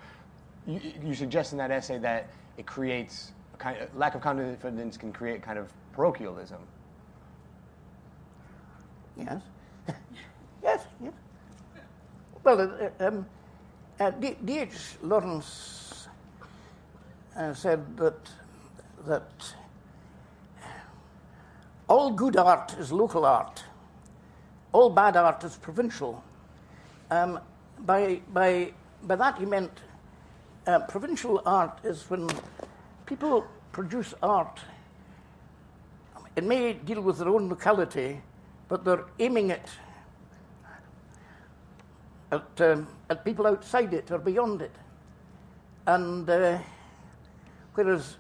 [0.67, 4.97] you, you suggest in that essay that it creates a kind of, lack of confidence
[4.97, 6.61] can create kind of parochialism.
[9.17, 9.43] Yes.
[10.63, 11.13] yes, yes.
[12.43, 13.27] Well, uh, um,
[14.01, 14.97] uh, D.H.
[15.03, 16.09] Lawrence
[17.37, 18.17] uh, said that,
[19.07, 19.55] that
[21.89, 23.63] all good art is local art,
[24.73, 26.23] all bad art is provincial.
[27.11, 27.41] Um,
[27.81, 29.71] by, by, by that he meant
[30.67, 32.29] uh, provincial art is when
[33.07, 34.61] people produce art.
[36.37, 38.21] It may deal with their own locality,
[38.69, 39.69] but they're aiming it
[42.33, 44.75] at, um, at people outside it or beyond it.
[45.87, 46.59] And uh,
[47.75, 48.17] whereas,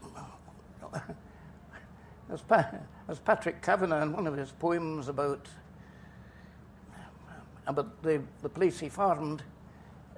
[2.30, 2.70] as, pa-
[3.09, 5.47] as Patrick Kavanagh in one of his poems about,
[7.66, 9.42] about the, the place he farmed,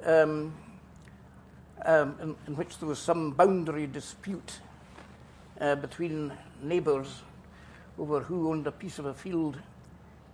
[0.05, 0.55] um,
[1.85, 4.61] um, in, in which there was some boundary dispute
[5.61, 7.23] uh, between neighbours
[7.99, 9.59] over who owned a piece of a field.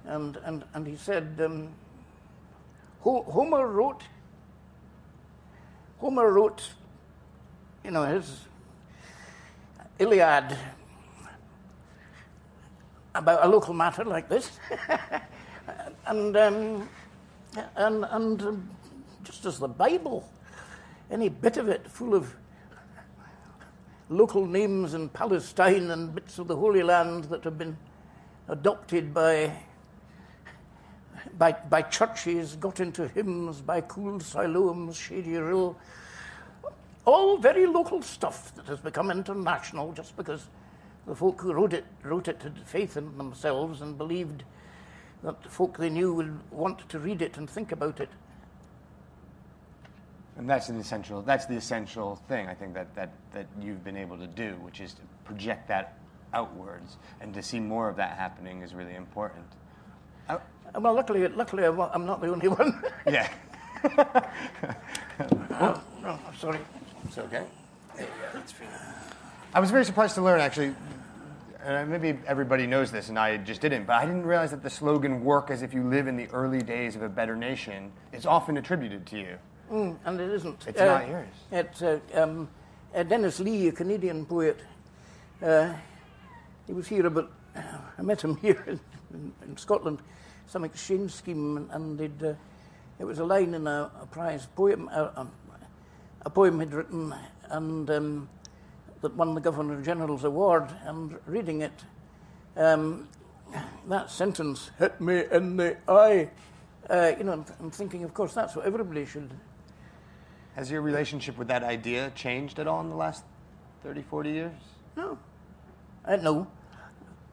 [0.05, 1.69] And, and, and he said, um,
[3.01, 4.03] Ho- Homer wrote,
[5.99, 6.71] Homer wrote,
[7.85, 8.41] you know, his
[9.99, 10.57] Iliad
[13.15, 14.59] about a local matter like this.
[16.07, 16.89] and, um,
[17.77, 18.71] and, and um,
[19.23, 20.29] just as the Bible,
[21.11, 22.35] any bit of it full of
[24.09, 27.77] local names in Palestine and bits of the Holy Land that have been
[28.49, 29.53] adopted by,
[31.39, 35.77] by, by churches, got into hymns by cool Siloam's shady rill.
[37.05, 40.49] All very local stuff that has become international just because
[41.07, 44.45] the folk who wrote it wrote it had faith in themselves and believed
[45.23, 48.09] that the folk they knew would want to read it and think about it.
[50.37, 51.23] And that's an essential.
[51.23, 54.81] That's the essential thing I think that that that you've been able to do, which
[54.81, 55.99] is to project that
[56.33, 59.45] outwards, and to see more of that happening is really important.
[60.29, 60.39] Uh,
[60.79, 62.83] well, luckily, luckily, I'm not the only one.
[63.07, 63.29] yeah.
[65.61, 66.61] oh, no, sorry.
[67.05, 67.45] It's okay.
[69.55, 70.75] I was very surprised to learn, actually,
[71.65, 74.71] and maybe everybody knows this, and I just didn't, but I didn't realize that the
[74.71, 78.27] slogan "Work as if you live in the early days of a better nation" is
[78.27, 79.39] often attributed to you.
[79.71, 80.67] Mm, and it isn't.
[80.67, 81.29] It's uh, not yours.
[81.51, 82.49] It's uh, um,
[82.95, 84.59] uh, Dennis Lee, a Canadian poet.
[85.43, 85.73] Uh,
[86.67, 87.31] he was here about.
[87.99, 90.01] I met him here in, in Scotland,
[90.47, 95.27] some exchange scheme, and it was a line in a, a prize poem, a,
[96.25, 97.15] a, poem he'd written,
[97.51, 98.29] and um,
[99.01, 100.69] that won the Governor General's award.
[100.85, 101.85] And reading it,
[102.57, 103.09] um,
[103.89, 106.31] that sentence hit me in the eye.
[106.89, 109.31] Uh, you know, I'm thinking, of course, that's what everybody should
[110.55, 113.25] has your relationship with that idea changed at all in the last
[113.83, 114.53] 30, 40 years?
[114.97, 115.19] No.
[116.05, 116.47] Uh, no.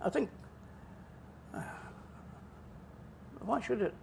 [0.02, 0.30] I think.
[1.54, 1.62] Uh,
[3.42, 3.94] why should it?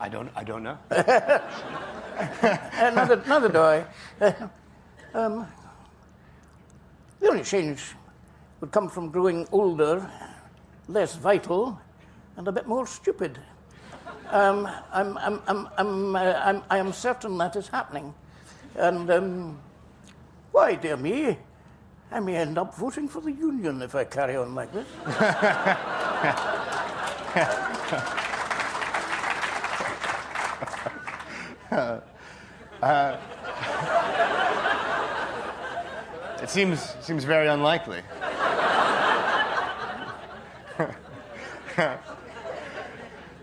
[0.00, 0.30] I don't.
[0.34, 0.78] I don't know.
[3.26, 3.84] neither do I.
[4.20, 4.32] Uh,
[5.14, 5.46] um,
[7.20, 7.94] the only change
[8.60, 10.08] would come from growing older,
[10.88, 11.80] less vital,
[12.36, 13.38] and a bit more stupid.
[14.30, 18.14] Um, I'm, I'm, I'm, I'm, uh, I'm, I am certain that is happening.
[18.74, 19.58] And um,
[20.52, 21.38] why, dear me,
[22.10, 24.86] I may end up voting for the union if I carry on like this.
[32.82, 33.16] uh,
[36.40, 38.00] it seems seems very unlikely.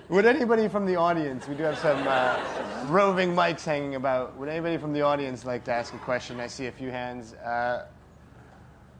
[0.09, 2.39] Would anybody from the audience, we do have some uh,
[2.87, 6.39] roving mics hanging about, would anybody from the audience like to ask a question?
[6.39, 7.33] I see a few hands.
[7.33, 7.87] Uh,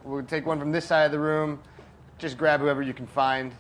[0.04, 1.60] we'll take one from this side of the room.
[2.18, 3.52] Just grab whoever you can find.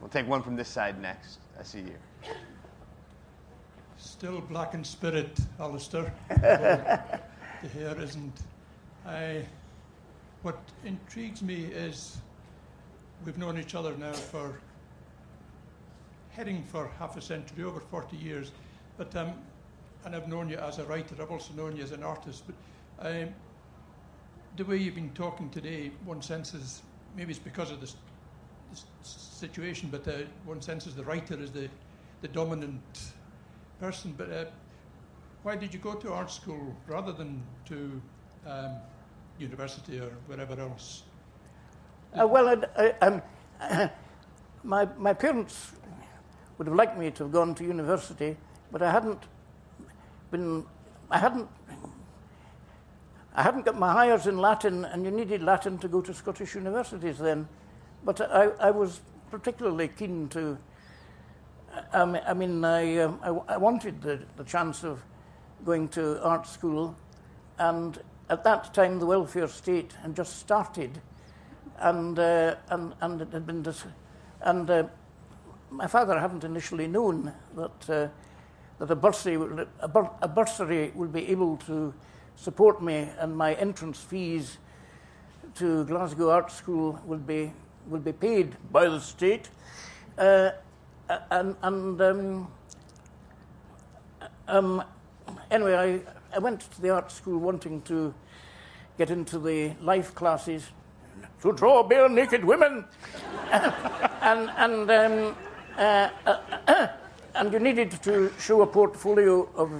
[0.00, 1.38] We'll take one from this side next.
[1.58, 1.96] I see you.
[4.02, 6.10] Still black in spirit, Alasdair.
[6.28, 8.36] the hair isn't.
[9.06, 9.44] I,
[10.42, 12.18] what intrigues me is
[13.24, 14.58] we've known each other now for
[16.30, 18.50] heading for half a century, over 40 years.
[18.98, 19.34] But um,
[20.04, 21.14] and I've known you as a writer.
[21.20, 22.42] I've also known you as an artist.
[22.98, 23.28] But um,
[24.56, 26.82] the way you've been talking today, one senses
[27.16, 27.94] maybe it's because of this,
[28.72, 31.68] this situation, but uh, one senses the writer is the
[32.20, 33.12] the dominant
[33.82, 34.14] person.
[34.16, 34.44] But uh,
[35.42, 38.00] why did you go to art school rather than to
[38.46, 38.76] um,
[39.38, 41.02] university or wherever else?
[42.18, 42.46] Uh, well,
[42.78, 43.22] I, um,
[44.64, 45.72] my my parents
[46.56, 48.36] would have liked me to have gone to university,
[48.70, 49.22] but I hadn't
[50.30, 50.64] been,
[51.10, 51.48] I hadn't,
[53.34, 56.54] I hadn't got my Highers in Latin, and you needed Latin to go to Scottish
[56.54, 57.48] universities then.
[58.04, 60.56] But I, I was particularly keen to.
[61.92, 65.02] I mean, I, um, I, I, wanted the, the chance of
[65.64, 66.96] going to art school,
[67.58, 67.98] and
[68.28, 71.00] at that time the welfare state had just started,
[71.78, 73.84] and uh, and and it had been dis-
[74.42, 74.84] and uh,
[75.72, 78.08] my father hadn't initially known that, uh,
[78.78, 79.36] that a, bursary,
[79.80, 81.94] a, bur- a bursary would be able to
[82.36, 84.58] support me and my entrance fees
[85.54, 87.52] to Glasgow Art School would be,
[87.88, 89.48] would be paid by the state.
[90.18, 90.50] Uh,
[91.30, 92.48] and and um,
[94.48, 94.84] um,
[95.50, 98.14] anyway, I, I went to the art school wanting to
[98.98, 100.70] get into the life classes
[101.42, 102.84] to draw bare naked women.
[103.52, 105.36] and and um,
[105.76, 106.88] uh, uh,
[107.34, 109.70] and you needed to show a portfolio of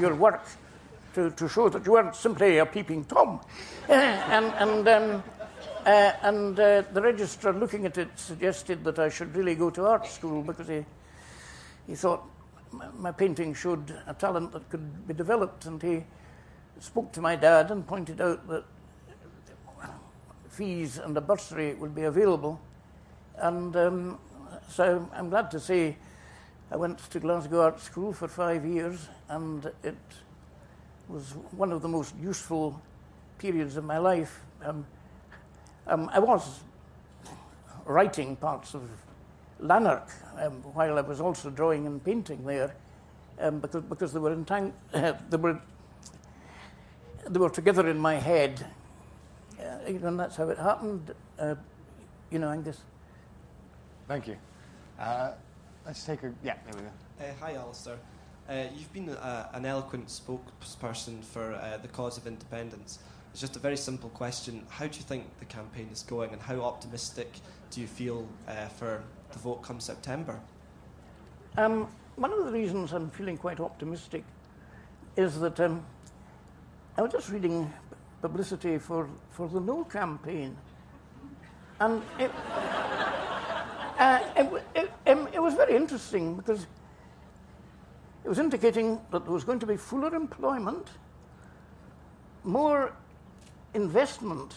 [0.00, 0.46] your work
[1.14, 3.40] to, to show that you weren't simply a peeping Tom.
[3.88, 5.22] And and, um,
[5.86, 9.86] uh, and uh, the registrar looking at it suggested that I should really go to
[9.86, 10.84] art school because he,
[11.86, 12.24] he thought
[12.98, 15.64] my painting showed a talent that could be developed.
[15.66, 16.04] And he
[16.80, 18.64] spoke to my dad and pointed out that
[20.48, 22.60] fees and a bursary would be available.
[23.36, 24.18] And um,
[24.68, 25.96] so I'm glad to say
[26.70, 29.96] I went to Glasgow Art School for five years, and it
[31.08, 32.80] was one of the most useful
[33.38, 34.40] periods of my life.
[34.64, 34.84] Um,
[35.86, 36.60] um, I was
[37.84, 38.82] writing parts of
[39.60, 42.74] Lanark um, while I was also drawing and painting there,
[43.40, 45.60] um, because because they were in time, uh, they were
[47.28, 48.66] they were together in my head,
[49.60, 51.14] uh, you know, and that's how it happened.
[51.38, 51.54] Uh,
[52.30, 52.80] you know, Angus.
[54.08, 54.36] Thank you.
[54.98, 55.32] Uh,
[55.84, 56.54] let's take a yeah.
[56.70, 56.90] There we go.
[57.20, 57.96] Uh, hi, Alasdair.
[58.48, 63.00] Uh, you've been uh, an eloquent spokesperson for uh, the cause of independence.
[63.36, 64.64] It's just a very simple question.
[64.70, 67.30] How do you think the campaign is going, and how optimistic
[67.70, 70.40] do you feel uh, for the vote come September?
[71.58, 74.24] Um, one of the reasons I'm feeling quite optimistic
[75.18, 75.84] is that um,
[76.96, 77.70] I was just reading
[78.22, 80.56] publicity for, for the No campaign,
[81.78, 82.30] and it,
[83.98, 86.66] uh, it, it, um, it was very interesting because
[88.24, 90.88] it was indicating that there was going to be fuller employment,
[92.42, 92.94] more
[93.76, 94.54] investment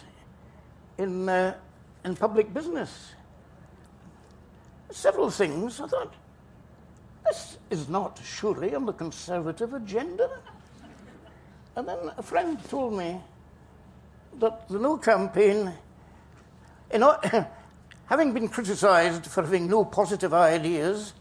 [0.97, 1.53] in, uh,
[2.05, 3.11] in public business.
[4.89, 5.79] Several things.
[5.79, 6.13] I thought,
[7.25, 10.39] this is not surely on the Conservative agenda.
[11.75, 13.19] And then a friend told me
[14.39, 15.71] that the No campaign,
[16.99, 17.19] know,
[18.05, 21.13] having been criticised for having no positive ideas,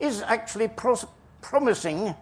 [0.00, 1.06] is actually pros-
[1.40, 2.14] promising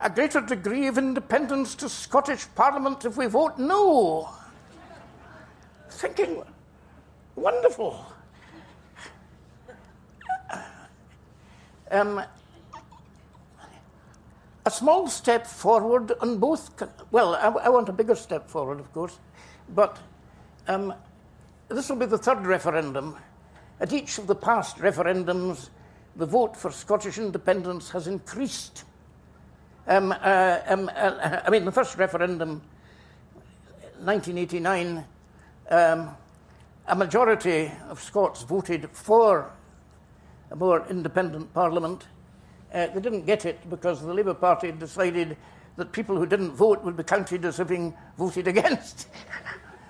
[0.00, 4.30] a greater degree of independence to Scottish Parliament if we vote no.
[5.90, 6.42] Thinking,
[7.36, 8.06] wonderful.
[11.90, 12.22] Um,
[14.64, 16.70] a small step forward on both.
[17.10, 19.18] Well, I, I, want a bigger step forward, of course,
[19.74, 19.98] but
[20.68, 20.94] um,
[21.68, 23.16] this will be the third referendum.
[23.80, 25.70] At each of the past referendums,
[26.16, 28.84] the vote for Scottish independence has increased.
[29.86, 32.60] Um, uh, um, uh, I mean, the first referendum,
[33.98, 35.04] 1989,
[35.70, 36.16] um,
[36.86, 39.50] a majority of Scots voted for
[40.50, 42.06] a more independent parliament.
[42.72, 45.36] Uh, they didn't get it because the Labour Party decided
[45.76, 49.08] that people who didn't vote would be counted as having voted against.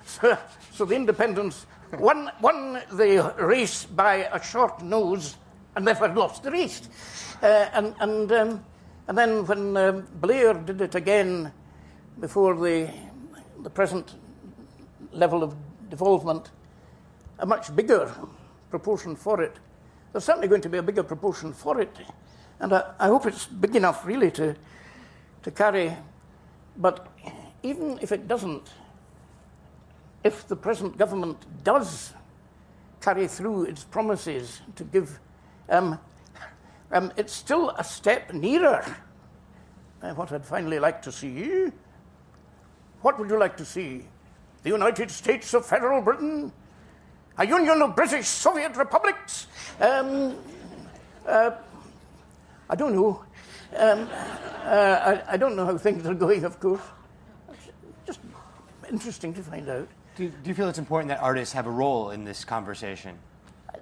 [0.06, 0.38] so,
[0.72, 1.66] so the independents
[1.98, 5.36] won, won the race by a short nose
[5.76, 6.88] and never lost the race.
[7.42, 8.64] Uh, and, and um,
[9.10, 11.50] and then when um, Blair did it again
[12.20, 12.88] before the,
[13.64, 14.14] the present
[15.10, 15.56] level of
[15.88, 16.52] devolvement,
[17.40, 18.14] a much bigger
[18.70, 19.56] proportion for it.
[20.12, 21.90] There's certainly going to be a bigger proportion for it.
[22.60, 24.54] And I, I hope it's big enough, really, to,
[25.42, 25.96] to carry.
[26.76, 27.08] But
[27.64, 28.70] even if it doesn't,
[30.22, 32.12] if the present government does
[33.00, 35.18] carry through its promises to give
[35.68, 35.98] um,
[36.92, 38.84] um, it's still a step nearer
[40.02, 41.70] uh, what I'd finally like to see.
[43.02, 44.04] What would you like to see?
[44.62, 46.52] The United States of Federal Britain?
[47.38, 49.46] A union of British Soviet republics?
[49.80, 50.36] Um,
[51.26, 51.50] uh,
[52.68, 53.24] I don't know.
[53.76, 54.08] Um,
[54.64, 56.82] uh, I, I, don't know how things are going, of course.
[58.04, 58.20] Just
[58.90, 59.88] interesting to find out.
[60.16, 63.16] Do, do you feel it's important that artists have a role in this conversation?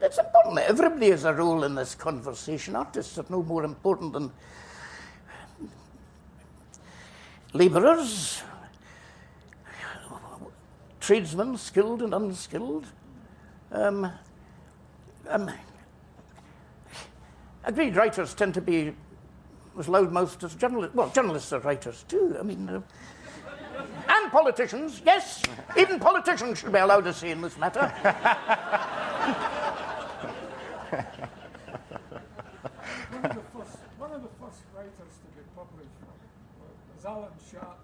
[0.01, 0.57] It's important.
[0.57, 2.77] That everybody has a role in this conversation.
[2.77, 4.31] Artists are no more important than
[7.53, 8.43] labourers,
[11.01, 12.87] tradesmen, skilled and unskilled.
[13.73, 14.11] Um,
[15.29, 15.51] um,
[17.65, 18.95] agreed writers tend to be
[19.79, 20.95] as loudmouthed as journalists.
[20.95, 22.37] Well, journalists are writers too.
[22.39, 22.81] I mean, uh,
[24.09, 25.43] and politicians, yes.
[25.77, 27.81] Even politicians should be allowed to say in this matter.
[33.11, 35.91] one, of the first, one of the first writers to be published
[36.99, 37.79] was Alan Sharp,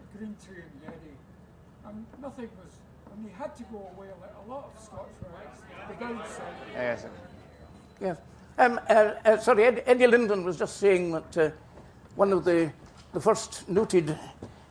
[0.00, 1.14] A Green Tree in Yeddi.
[1.86, 2.72] And nothing was,
[3.12, 6.54] and he had to go away like a lot of Scots writers, the downside.
[6.72, 7.06] Yes.
[8.00, 8.16] Yes.
[8.58, 11.50] Um, uh, uh, sorry, Ed, Eddie Linden was just saying that uh,
[12.16, 12.72] one of the,
[13.12, 14.18] the first noted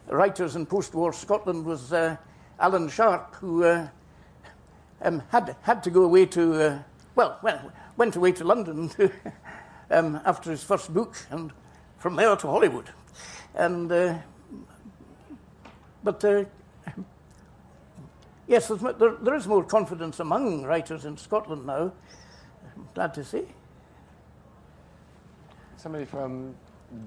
[0.08, 2.18] writers in post war Scotland was uh,
[2.60, 3.88] Alan Sharp, who uh,
[5.04, 6.80] um, had, had to go away to uh,
[7.16, 7.62] well, went,
[7.96, 9.10] went away to London to,
[9.90, 11.54] um, after his first book, and
[11.98, 12.90] from there to Hollywood.
[13.56, 14.18] And uh,
[16.04, 16.44] but uh,
[18.48, 21.92] yes, there, there is more confidence among writers in Scotland now.
[22.76, 23.44] I'm glad to see.
[25.78, 26.54] Somebody from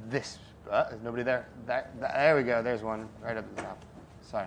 [0.08, 0.38] this.
[0.70, 1.48] Uh, is nobody there?
[1.66, 2.62] That, that, there we go.
[2.62, 3.84] There's one right up at the top.
[4.22, 4.46] Sorry.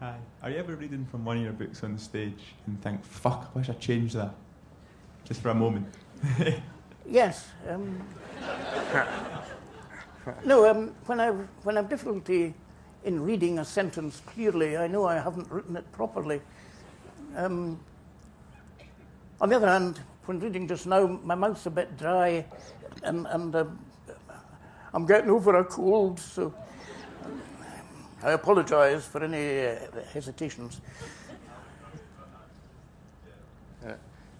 [0.00, 0.16] Hi.
[0.42, 3.50] Are you ever reading from one of your books on the stage and think, fuck,
[3.54, 4.34] I wish I changed that?
[5.24, 5.86] Just for a moment.
[7.08, 7.48] yes.
[7.68, 8.02] Um,
[10.44, 11.30] no, um, when, I,
[11.62, 12.54] when I have difficulty
[13.04, 16.40] in reading a sentence clearly, I know I haven't written it properly.
[17.36, 17.78] Um,
[19.40, 22.44] on the other hand, when reading just now, my mouth's a bit dry,
[23.02, 23.64] and, and uh,
[24.94, 26.54] I'm getting over a cold, so
[28.22, 29.74] I apologise for any uh,
[30.12, 30.80] hesitations.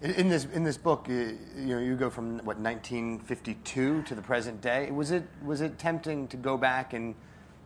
[0.02, 4.14] In, in this in this book, you, you know, you go from what 1952 to
[4.14, 4.90] the present day.
[4.90, 7.14] Was it was it tempting to go back and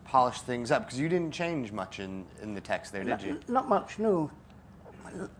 [0.06, 3.24] polish things up because you didn't change much in, in the text there, did Not,
[3.24, 3.40] you?
[3.48, 4.30] not much, no.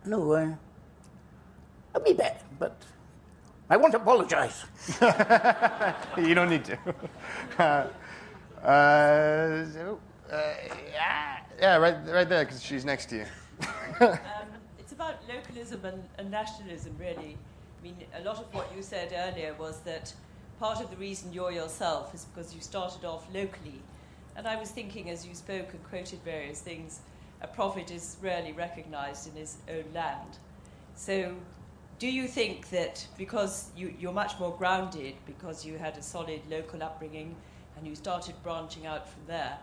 [0.05, 0.53] No, uh,
[1.95, 2.75] a wee bit, but
[3.69, 4.65] I won't apologise.
[6.17, 6.77] you don't need to.
[7.59, 7.63] uh,
[8.65, 9.99] uh, so,
[10.31, 10.41] uh,
[10.91, 13.25] yeah, yeah, right, right there, because she's next to you.
[15.57, 17.35] Localism and, and nationalism, really.
[17.35, 20.13] I mean, a lot of what you said earlier was that
[20.59, 23.81] part of the reason you're yourself is because you started off locally.
[24.35, 26.99] And I was thinking as you spoke and quoted various things,
[27.41, 30.37] a prophet is rarely recognized in his own land.
[30.93, 31.33] So,
[31.97, 36.41] do you think that because you, you're much more grounded, because you had a solid
[36.51, 37.35] local upbringing
[37.75, 39.57] and you started branching out from there,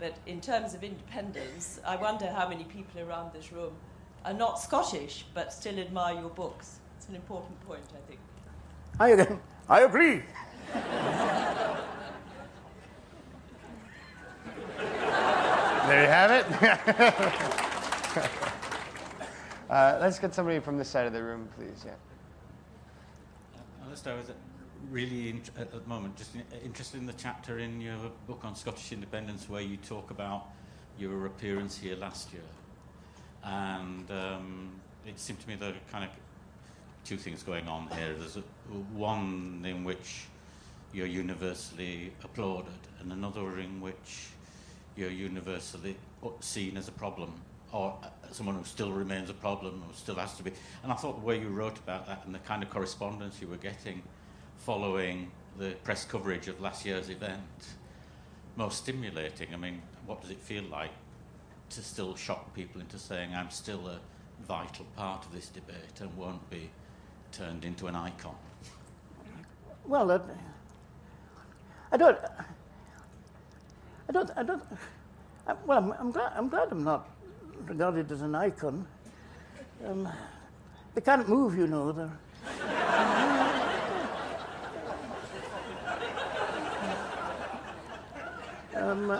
[0.00, 3.74] but in terms of independence, I wonder how many people around this room
[4.26, 6.80] are not Scottish but still admire your books.
[6.98, 8.20] It's an important point, I think.
[8.98, 10.22] I, again, I agree.
[15.86, 16.44] There you have it.
[19.70, 21.84] uh, let's get somebody from this side of the room, please.
[21.86, 21.92] Yeah.
[23.88, 24.32] Alasdair, I was
[24.90, 27.94] really in, at the moment just in, interested in the chapter in your
[28.26, 30.46] book on Scottish independence where you talk about
[30.98, 32.42] your appearance here last year.
[33.46, 34.70] And um,
[35.06, 36.10] it seemed to me there are kind of
[37.04, 38.14] two things going on here.
[38.18, 38.42] There's a,
[38.92, 40.24] one in which
[40.92, 44.28] you're universally applauded, and another in which
[44.96, 45.96] you're universally
[46.40, 47.32] seen as a problem
[47.72, 47.94] or
[48.32, 50.50] someone who still remains a problem or still has to be.
[50.82, 53.48] And I thought the way you wrote about that and the kind of correspondence you
[53.48, 54.02] were getting
[54.58, 57.40] following the press coverage of last year's event
[58.56, 59.48] most stimulating.
[59.52, 60.90] I mean, what does it feel like
[61.70, 63.98] to still shock people into saying I'm still a
[64.46, 66.70] vital part of this debate and won't be
[67.32, 68.34] turned into an icon?
[69.84, 70.18] Well, uh,
[71.92, 72.18] I don't.
[74.08, 74.30] I don't.
[74.36, 74.62] I don't.
[75.46, 76.32] I, well, I'm, I'm, glad.
[76.34, 77.08] I'm glad I'm not
[77.66, 78.86] regarded as an icon.
[79.86, 80.08] Um,
[80.94, 81.92] they can't move, you know.
[81.92, 82.10] They're,
[88.82, 89.10] um,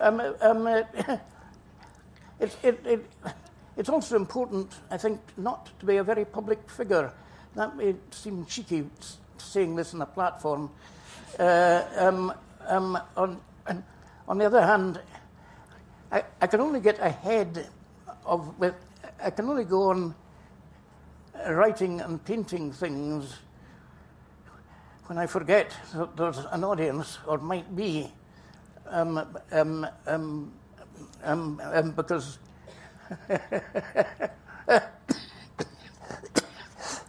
[0.00, 0.82] um, um, uh,
[2.40, 3.06] it, it, it,
[3.76, 7.12] it's also important, I think, not to be a very public figure.
[7.54, 8.86] That may seem cheeky
[9.38, 10.70] saying this on a platform.
[11.38, 12.32] Uh, um,
[12.66, 13.40] um, on,
[14.28, 15.00] on the other hand,
[16.12, 17.68] I, I can only get ahead
[18.24, 18.74] of, with,
[19.22, 20.14] I can only go on
[21.48, 23.34] writing and painting things
[25.06, 28.12] when I forget that there's an audience, or might be,
[28.90, 30.52] um, um, um,
[31.22, 32.38] um, um because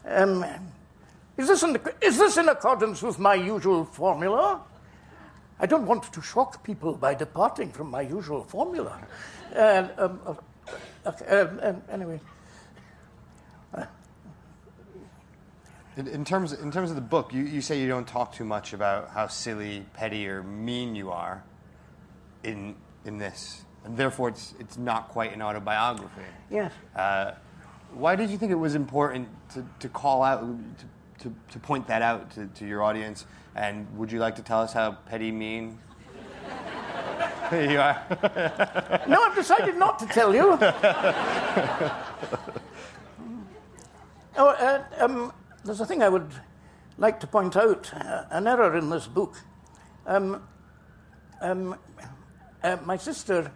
[0.05, 0.45] um,
[1.37, 4.61] is, this in, is this in accordance with my usual formula?
[5.59, 8.99] I don't want to shock people by departing from my usual formula.
[9.55, 10.19] Uh, um,
[11.05, 12.19] uh, anyway.
[15.97, 18.45] In, in, terms, in terms of the book, you, you say you don't talk too
[18.45, 21.43] much about how silly, petty, or mean you are
[22.43, 22.75] in,
[23.05, 23.63] in this.
[23.83, 26.21] And therefore, it's, it's not quite an autobiography.
[26.49, 26.71] Yes.
[26.95, 27.31] Uh,
[27.93, 30.85] why did you think it was important to, to call out, to,
[31.23, 33.25] to, to point that out to, to your audience?
[33.55, 35.79] And would you like to tell us how petty, mean
[37.51, 38.01] you are?
[39.07, 40.51] no, I've decided not to tell you.
[44.37, 45.33] oh, uh, um,
[45.65, 46.31] there's a thing I would
[46.97, 49.35] like to point out uh, an error in this book.
[50.05, 50.43] Um,
[51.41, 51.75] um,
[52.63, 53.51] uh, my sister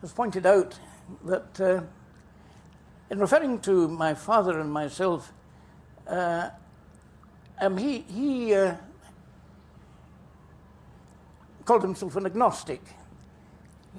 [0.00, 0.78] has pointed out
[1.24, 1.80] that uh,
[3.10, 5.32] in referring to my father and myself,
[6.06, 6.50] uh,
[7.60, 8.74] um, he, he uh,
[11.64, 12.82] called himself an agnostic.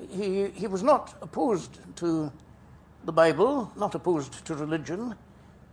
[0.09, 2.31] He, he was not opposed to
[3.05, 5.15] the Bible, not opposed to religion.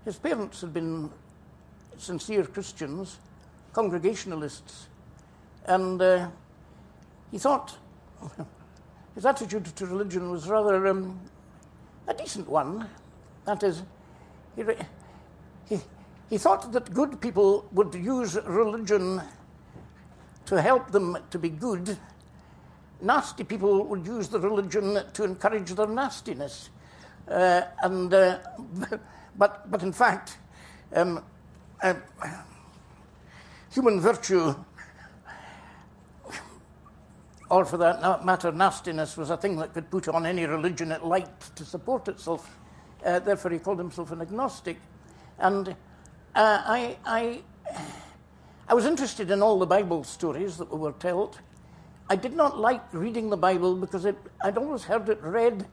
[0.05, 1.11] His parents had been
[1.99, 3.19] sincere Christians,
[3.73, 4.89] Congregationalists,
[5.67, 6.29] and uh,
[7.31, 7.77] he thought
[9.15, 11.21] his attitude to religion was rather um,
[12.09, 12.89] a decent one.
[13.45, 13.83] That is,
[14.55, 14.65] he,
[15.69, 15.81] he,
[16.29, 19.23] he thought that good people would use religion
[20.47, 21.99] to help them to be good,
[23.01, 26.71] nasty people would use the religion to encourage their nastiness.
[27.29, 28.39] Uh, and, uh,
[29.37, 30.39] but, but in fact,
[30.95, 31.23] um,
[31.83, 31.95] uh,
[33.71, 34.55] human virtue,
[37.51, 41.05] or for that matter, nastiness, was a thing that could put on any religion it
[41.05, 42.59] liked to support itself.
[43.05, 44.79] Uh, therefore, he called himself an agnostic.
[45.39, 45.75] And uh,
[46.35, 47.43] I, I,
[48.69, 51.39] I was interested in all the Bible stories that were told.
[52.09, 55.67] I did not like reading the Bible because it, I'd always heard it read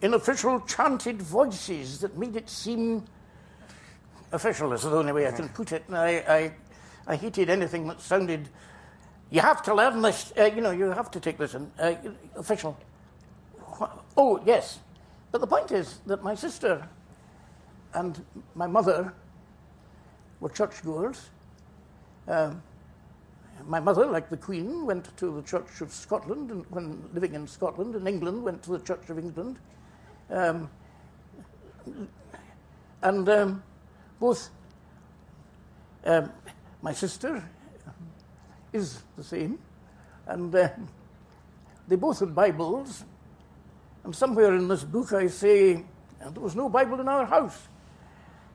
[0.00, 3.04] in official chanted voices that made it seem
[4.32, 5.84] official, is the only way I can put it.
[5.88, 6.54] And I, I,
[7.06, 8.48] I hated anything that sounded,
[9.30, 11.94] you have to learn this, uh, you know, you have to take this in, uh,
[12.36, 12.76] official.
[14.16, 14.78] Oh, yes.
[15.30, 16.88] But the point is that my sister
[17.94, 18.24] and
[18.54, 19.12] my mother
[20.40, 21.28] were churchgoers.
[22.26, 22.62] Um,
[23.66, 27.46] my mother, like the Queen, went to the Church of Scotland and, when living in
[27.46, 29.58] Scotland, and England went to the Church of England.
[30.30, 30.70] Um,
[33.02, 33.62] and um,
[34.20, 34.50] both
[36.04, 36.30] um,
[36.82, 37.48] my sister
[38.72, 39.58] is the same,
[40.26, 40.68] and uh,
[41.86, 43.04] they both had Bibles.
[44.04, 45.84] And somewhere in this book, I say
[46.20, 47.68] there was no Bible in our house.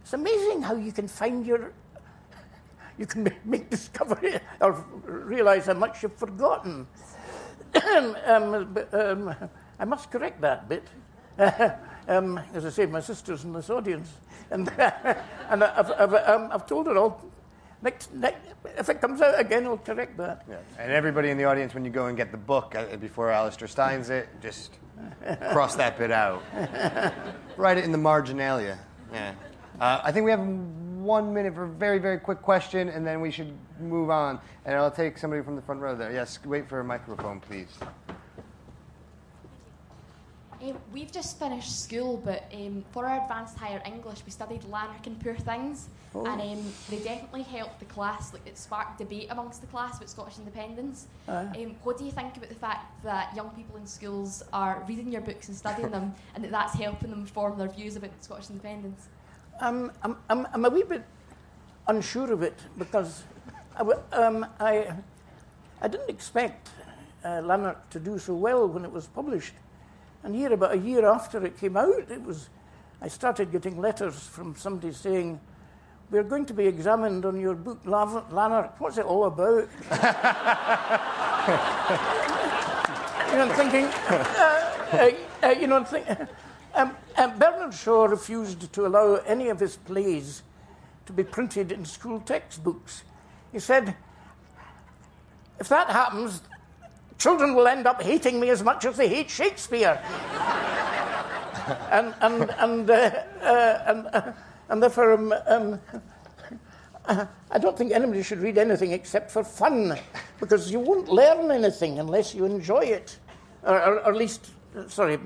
[0.02, 1.72] It's amazing how you can find your,
[2.98, 6.88] you can make discovery or realize how much you've forgotten.
[8.28, 9.36] um, but, um,
[9.80, 10.88] I must correct that bit.
[12.08, 14.10] um, as I say, my sister's in this audience,
[14.52, 17.22] and and I've, I've, um, I've told her all.
[17.84, 18.40] Next, next,
[18.78, 20.46] if it comes out again, I'll correct that.
[20.50, 20.56] Yeah.
[20.80, 23.70] And everybody in the audience, when you go and get the book uh, before Alasdair
[23.70, 24.80] signs it, just
[25.52, 26.42] cross that bit out.
[27.58, 28.80] Write it in the marginalia.
[29.12, 29.34] Yeah.
[29.82, 33.20] Uh, I think we have one minute for a very, very quick question, and then
[33.20, 34.40] we should move on.
[34.64, 36.14] And I'll take somebody from the front row there.
[36.14, 37.68] Yes, wait for a microphone, please.
[40.64, 45.06] Um, we've just finished school, but um, for our advanced higher English, we studied Lanark
[45.08, 46.26] and Poor Things, oh.
[46.26, 48.32] and um, they definitely helped the class.
[48.32, 51.08] Like it sparked debate amongst the class about Scottish independence.
[51.28, 51.46] Uh.
[51.84, 55.22] what do you think about the fact that young people in schools are reading your
[55.22, 59.08] books and studying them, and that that's helping them form their views about Scottish independence?
[59.60, 61.04] Um, I'm, I'm, I'm a wee bit
[61.88, 63.24] unsure of it because
[63.76, 63.82] I,
[64.16, 64.94] um, I,
[65.82, 66.70] I didn't expect
[67.26, 69.54] uh, Lanark to do so well when it was published.
[70.24, 72.50] And here, about a year after it came out, it was,
[73.02, 75.40] I started getting letters from somebody saying,
[76.12, 78.80] we're going to be examined on your book, Lanark.
[78.80, 79.68] What's it all about?
[83.32, 85.12] you know, I'm thinking, uh, uh,
[85.44, 86.06] uh, you know, think,
[86.76, 90.44] um, um, Bernard Shaw refused to allow any of his plays
[91.06, 93.04] to be printed in school textbooks.
[93.52, 93.96] He said,
[95.60, 96.42] if that happens,
[97.24, 99.98] children will end up hating me as much as they hate Shakespeare.
[101.90, 102.94] and, and, and, uh,
[103.42, 104.32] uh, and, uh,
[104.68, 105.80] and therefore, um, um,
[107.08, 109.98] I don't think anybody should read anything except for fun,
[110.42, 113.18] because you won't learn anything unless you enjoy it.
[113.64, 114.52] Or, or, or at least,
[114.88, 115.18] sorry,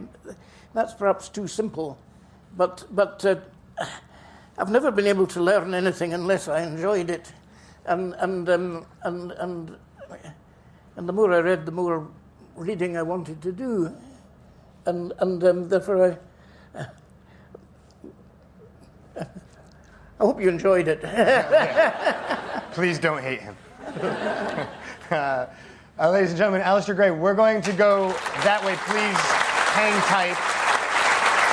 [0.75, 1.97] that's perhaps too simple.
[2.55, 3.37] But, but uh,
[4.59, 7.33] I've never been able to learn anything unless I enjoyed it.
[7.85, 9.77] And, and, um, and, and
[10.97, 12.07] and the more I read, the more
[12.55, 13.95] reading I wanted to do.
[14.85, 16.17] And, and um, therefore,
[16.75, 16.85] I, uh,
[19.19, 21.01] I hope you enjoyed it.
[22.71, 23.55] Please don't hate him.
[23.85, 24.65] uh,
[25.99, 28.09] uh, ladies and gentlemen, Alasdair Gray, we're going to go
[28.43, 28.75] that way.
[28.87, 29.17] Please
[29.77, 30.35] hang tight,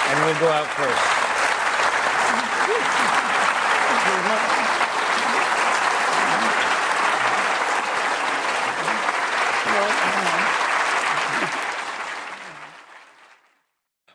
[0.08, 1.13] and we'll go out first.